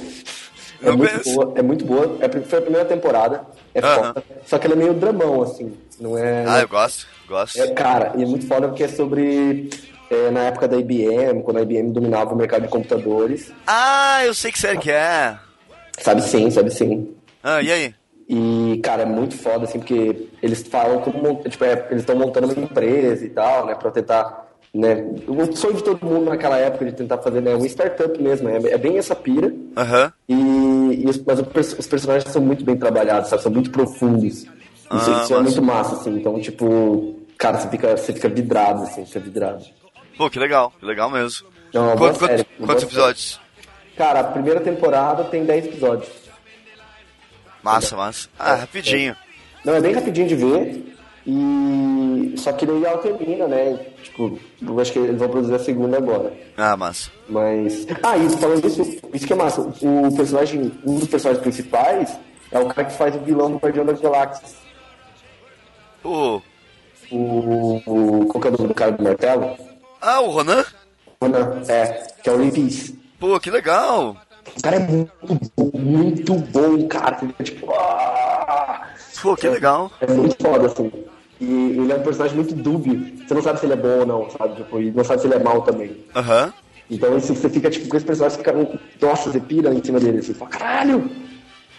É 0.81 0.85
Não 0.87 0.97
muito 0.97 1.11
conheço. 1.11 1.35
boa, 1.35 1.53
é 1.57 1.61
muito 1.61 1.85
boa. 1.85 2.17
É, 2.21 2.29
foi 2.41 2.59
a 2.59 2.61
primeira 2.61 2.85
temporada. 2.87 3.45
É 3.73 3.79
Aham. 3.83 3.95
foda. 4.13 4.23
Só 4.45 4.57
que 4.57 4.67
ela 4.67 4.75
é 4.75 4.77
meio 4.77 4.93
dramão, 4.93 5.41
assim. 5.41 5.73
Não 5.99 6.17
é. 6.17 6.45
Ah, 6.47 6.59
eu 6.61 6.67
gosto. 6.67 7.07
Gosto. 7.27 7.59
É, 7.61 7.67
cara, 7.73 8.13
e 8.17 8.23
é 8.23 8.25
muito 8.25 8.45
foda 8.47 8.67
porque 8.67 8.83
é 8.83 8.87
sobre. 8.87 9.69
É, 10.09 10.31
na 10.31 10.41
época 10.41 10.67
da 10.67 10.77
IBM, 10.77 11.41
quando 11.43 11.57
a 11.57 11.61
IBM 11.61 11.91
dominava 11.91 12.33
o 12.33 12.37
mercado 12.37 12.63
de 12.63 12.67
computadores. 12.67 13.51
Ah, 13.67 14.21
eu 14.25 14.33
sei 14.33 14.51
que 14.51 14.59
série 14.59 14.77
que 14.77 14.91
é. 14.91 15.37
Sabe 15.99 16.21
sim, 16.21 16.49
sabe 16.49 16.71
sim. 16.71 17.13
Ah, 17.43 17.61
e 17.61 17.71
aí? 17.71 17.95
E, 18.27 18.79
cara, 18.83 19.03
é 19.03 19.05
muito 19.05 19.37
foda, 19.37 19.65
assim, 19.65 19.79
porque 19.79 20.27
eles 20.41 20.63
falam 20.63 20.99
como. 21.01 21.41
Tipo, 21.43 21.65
é, 21.65 21.87
eles 21.89 22.01
estão 22.01 22.15
montando 22.15 22.47
uma 22.51 22.63
empresa 22.63 23.25
e 23.25 23.29
tal, 23.29 23.65
né, 23.65 23.75
pra 23.75 23.91
tentar. 23.91 24.43
Né, 24.73 25.05
o 25.27 25.55
sonho 25.55 25.75
de 25.75 25.83
todo 25.83 26.03
mundo 26.03 26.31
naquela 26.31 26.57
época 26.57 26.85
de 26.85 26.93
tentar 26.93 27.19
fazer 27.19 27.41
né, 27.41 27.53
uma 27.53 27.67
startup 27.67 28.19
mesmo. 28.19 28.49
É, 28.49 28.55
é 28.71 28.77
bem 28.77 28.97
essa 28.97 29.15
pira. 29.15 29.53
Aham. 29.77 30.11
E, 30.27 30.33
e 30.33 31.05
os, 31.07 31.21
mas 31.23 31.39
os 31.77 31.87
personagens 31.87 32.31
são 32.31 32.41
muito 32.41 32.65
bem 32.65 32.75
trabalhados, 32.75 33.29
sabe? 33.29 33.43
São 33.43 33.51
muito 33.51 33.69
profundos. 33.69 34.33
Isso, 34.33 34.47
Ah, 34.89 35.21
isso 35.23 35.33
é 35.35 35.41
muito 35.41 35.61
massa, 35.61 35.95
assim. 35.95 36.15
Então, 36.15 36.39
tipo, 36.39 37.19
cara, 37.37 37.59
você 37.59 37.67
fica, 37.67 37.95
você 37.95 38.13
fica 38.13 38.29
vidrado, 38.29 38.81
assim, 38.83 39.05
fica 39.05 39.19
vidrado. 39.19 39.63
Pô, 40.17 40.29
que 40.29 40.39
legal. 40.39 40.71
Que 40.79 40.85
legal 40.85 41.09
mesmo. 41.09 41.47
É 41.73 41.77
Quanto- 41.77 41.97
quanto- 41.97 42.25
série, 42.25 42.43
quantos 42.65 42.83
episódios? 42.83 43.39
Cara, 43.97 44.19
a 44.21 44.23
primeira 44.25 44.59
temporada 44.59 45.23
tem 45.25 45.45
10 45.45 45.65
episódios. 45.65 46.09
Massa, 47.61 47.95
massa. 47.95 48.29
Ah, 48.37 48.55
rapidinho. 48.55 49.15
Não, 49.63 49.73
é 49.75 49.81
bem 49.81 49.93
rapidinho 49.93 50.27
de 50.27 50.35
ver. 50.35 50.95
E. 51.25 52.33
Só 52.37 52.51
que 52.51 52.65
daí 52.65 52.83
ela 52.83 52.97
termina, 52.97 53.47
né? 53.47 53.79
Tipo, 54.03 54.37
eu 54.61 54.79
acho 54.79 54.91
que 54.91 54.99
eles 54.99 55.17
vão 55.17 55.29
produzir 55.29 55.55
a 55.55 55.59
segunda 55.59 55.97
agora. 55.97 56.33
Ah, 56.57 56.75
massa. 56.75 57.09
Mas. 57.29 57.87
Ah, 58.03 58.17
e 58.17 58.29
falando 58.37 58.67
isso, 58.67 58.81
isso 59.13 59.25
que 59.27 59.31
é 59.33 59.35
massa. 59.35 59.61
O 59.61 60.15
personagem, 60.15 60.71
um 60.85 60.99
dos 60.99 61.07
personagens 61.07 61.41
principais 61.41 62.19
é 62.51 62.59
o 62.59 62.65
cara 62.67 62.85
que 62.89 62.93
faz 62.97 63.15
o 63.15 63.19
vilão 63.19 63.51
do 63.51 63.57
Guardião 63.57 63.85
das 63.85 64.01
Galáxias. 64.01 64.55
Pô. 66.01 66.41
O. 67.09 67.81
o 67.87 68.25
qual 68.27 68.41
que 68.41 68.47
é 68.47 68.51
o 68.51 68.53
nome 68.53 68.67
do 68.67 68.73
cara 68.73 68.91
do 68.91 69.03
martelo? 69.03 69.55
Ah, 70.05 70.19
o 70.19 70.31
Ronan? 70.31 70.65
Ronan, 71.21 71.61
é, 71.69 72.07
que 72.21 72.29
é 72.29 72.33
o 72.33 72.51
Peace. 72.51 72.99
Pô, 73.17 73.39
que 73.39 73.49
legal. 73.49 74.17
O 74.57 74.61
cara 74.61 74.75
é 74.75 74.79
muito 74.79 75.51
bom, 75.55 75.71
muito 75.79 76.35
bom, 76.35 76.87
cara. 76.89 77.17
É 77.39 77.43
tipo. 77.43 77.71
ah! 77.73 78.89
Pô, 79.21 79.33
que 79.37 79.47
legal. 79.47 79.89
É 80.01 80.11
muito 80.11 80.35
foda, 80.43 80.67
assim. 80.67 80.91
E 81.39 81.45
ele 81.45 81.93
é 81.93 81.95
um 81.95 82.03
personagem 82.03 82.35
muito 82.35 82.53
dúbio. 82.53 83.17
Você 83.25 83.33
não 83.33 83.41
sabe 83.41 83.61
se 83.61 83.65
ele 83.65 83.73
é 83.73 83.77
bom 83.77 83.99
ou 83.99 84.05
não, 84.05 84.29
sabe? 84.29 84.55
Tipo, 84.57 84.81
e 84.81 84.91
não 84.91 85.05
sabe 85.05 85.21
se 85.21 85.27
ele 85.27 85.35
é 85.35 85.39
mal 85.39 85.61
também. 85.61 85.95
Aham. 86.13 86.53
Então 86.91 87.17
isso, 87.17 87.33
você 87.33 87.49
fica 87.49 87.69
tipo 87.69 87.87
com 87.87 87.95
esse 87.95 88.05
personagem, 88.05 88.37
fica. 88.37 88.53
Nossa, 89.01 89.31
você 89.31 89.39
pira 89.39 89.73
em 89.73 89.81
cima 89.81 90.01
dele. 90.01 90.21
Você 90.21 90.33
fala, 90.33 90.51
caralho! 90.51 91.09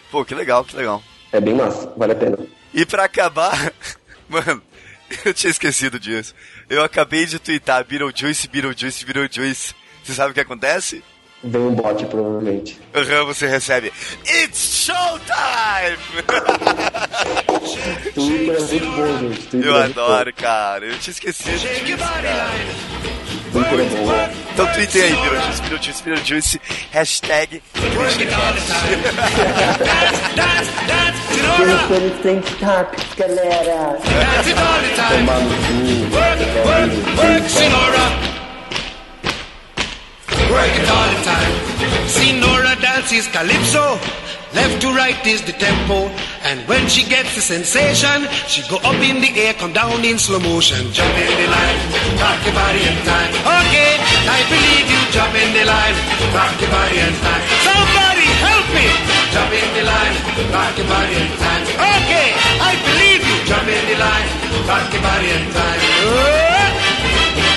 Pô, 0.09 0.25
que 0.25 0.33
legal, 0.33 0.65
que 0.65 0.75
legal. 0.75 0.99
É 1.31 1.39
bem 1.39 1.53
massa, 1.53 1.93
vale 1.95 2.13
a 2.13 2.15
pena. 2.15 2.39
E 2.73 2.87
pra 2.87 3.03
acabar, 3.03 3.71
mano, 4.27 4.63
eu 5.25 5.33
tinha 5.33 5.51
esquecido 5.51 5.99
disso. 5.99 6.33
Eu 6.69 6.83
acabei 6.83 7.25
de 7.25 7.39
twittar 7.39 7.83
Beetlejuice, 7.85 8.47
Beetlejuice, 8.47 9.05
Beetlejuice. 9.05 9.73
Você 10.03 10.13
sabe 10.13 10.31
o 10.31 10.33
que 10.33 10.39
acontece? 10.39 11.03
Vem 11.43 11.61
um 11.61 11.75
bot, 11.75 12.03
provavelmente. 12.05 12.79
Aham, 12.93 13.25
você 13.25 13.45
recebe 13.45 13.91
It's 14.25 14.85
Showtime! 14.85 15.97
Twitter 18.15 18.55
é 18.55 18.59
muito 18.59 18.85
bom, 18.91 19.17
gente. 19.19 19.41
Twitter 19.47 19.69
Eu 19.69 19.77
é 19.77 19.83
adoro, 19.85 20.33
cara. 20.33 20.85
Eu 20.85 20.97
tinha 20.97 21.11
esquecido 21.11 21.59
disso. 21.85 22.03
Twitter 23.51 23.79
é 23.79 23.83
bom. 23.83 24.29
Então 24.53 24.65
tweetem 24.73 25.01
aí, 25.03 25.11
Beetlejuice, 25.11 25.61
Beetlejuice, 25.61 26.03
Beetlejuice, 26.03 26.61
hashtag 26.91 27.61
Temos 31.87 32.19
tem 32.21 32.41
topics, 32.59 33.13
galera. 33.17 33.97
Tomar 35.09 35.41
no 35.41 35.55
cu. 35.65 35.75
Work 40.51 40.77
it 40.77 40.89
all 40.89 41.09
the 41.09 41.21
time. 41.25 41.53
See 42.07 42.39
Nora 42.39 42.75
dances 42.75 43.27
calypso. 43.27 43.99
Left 44.53 44.79
to 44.81 44.93
right 44.93 45.19
is 45.27 45.41
the 45.41 45.51
tempo. 45.51 46.07
And 46.47 46.65
when 46.69 46.87
she 46.87 47.03
gets 47.03 47.35
the 47.35 47.41
sensation, 47.41 48.27
she 48.47 48.61
go 48.69 48.77
up 48.77 48.95
in 49.03 49.19
the 49.19 49.31
air, 49.35 49.53
come 49.53 49.73
down 49.73 50.05
in 50.05 50.17
slow 50.17 50.39
motion. 50.39 50.93
Jump 50.93 51.11
in 51.11 51.27
the 51.27 51.47
line, 51.51 51.79
rock 52.21 52.39
your 52.45 52.55
body 52.55 52.79
in 52.87 52.97
time. 53.03 53.31
Okay, 53.35 53.91
I 54.31 54.39
believe 54.47 54.84
rock 60.55 60.77
your 60.79 60.87
body 60.87 61.15
in 61.19 61.29
time. 61.43 61.63
Okay, 61.67 62.27
I 62.69 62.71
believe 62.87 63.21
you. 63.27 63.37
Jump 63.49 63.67
in 63.67 63.83
the 63.91 63.97
line, 63.99 64.29
rock 64.71 64.87
your 64.95 65.03
body 65.03 65.29
in 65.35 65.43
time. 65.51 65.79
Oh! 66.07 66.55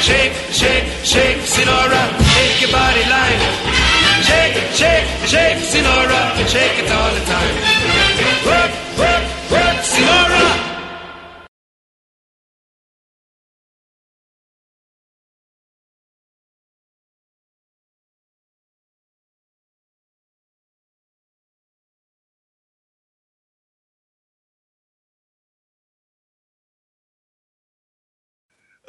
Shake, 0.02 0.34
shake, 0.50 0.86
shake, 1.06 1.38
Sinora, 1.52 2.02
shake 2.34 2.58
your 2.64 2.72
body 2.74 3.04
line. 3.14 3.40
Shake, 4.28 4.56
shake, 4.80 5.06
shake, 5.30 5.58
Sinora, 5.70 6.20
shake 6.50 6.76
it 6.82 6.90
all 6.90 7.12
the 7.14 7.24
time. 7.34 7.54
Work, 8.50 8.72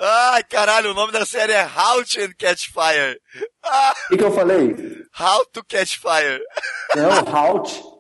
Ai, 0.01 0.43
caralho, 0.45 0.91
o 0.91 0.93
nome 0.93 1.12
da 1.12 1.25
série 1.25 1.51
é 1.51 1.63
How 1.65 2.03
to 2.05 2.35
Catch 2.38 2.69
Fire. 2.71 3.19
Ah, 3.63 3.93
O 4.05 4.09
que, 4.09 4.17
que 4.17 4.23
eu 4.23 4.31
falei? 4.31 4.75
How 5.19 5.45
to 5.47 5.63
Catch 5.65 5.97
Fire. 5.97 6.39
Não, 6.95 7.12
Halt. 7.35 7.69
Beetlejuice. 7.69 7.98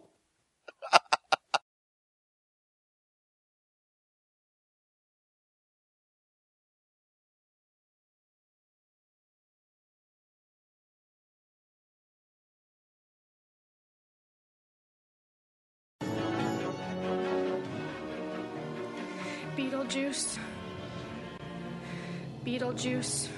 Beetlejuice. 22.69 23.29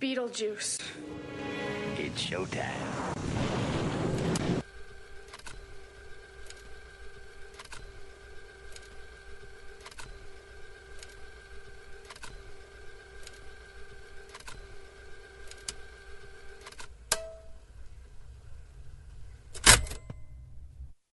Beetlejuice. 0.00 0.82
It's 1.96 2.22
showtime. 2.24 2.97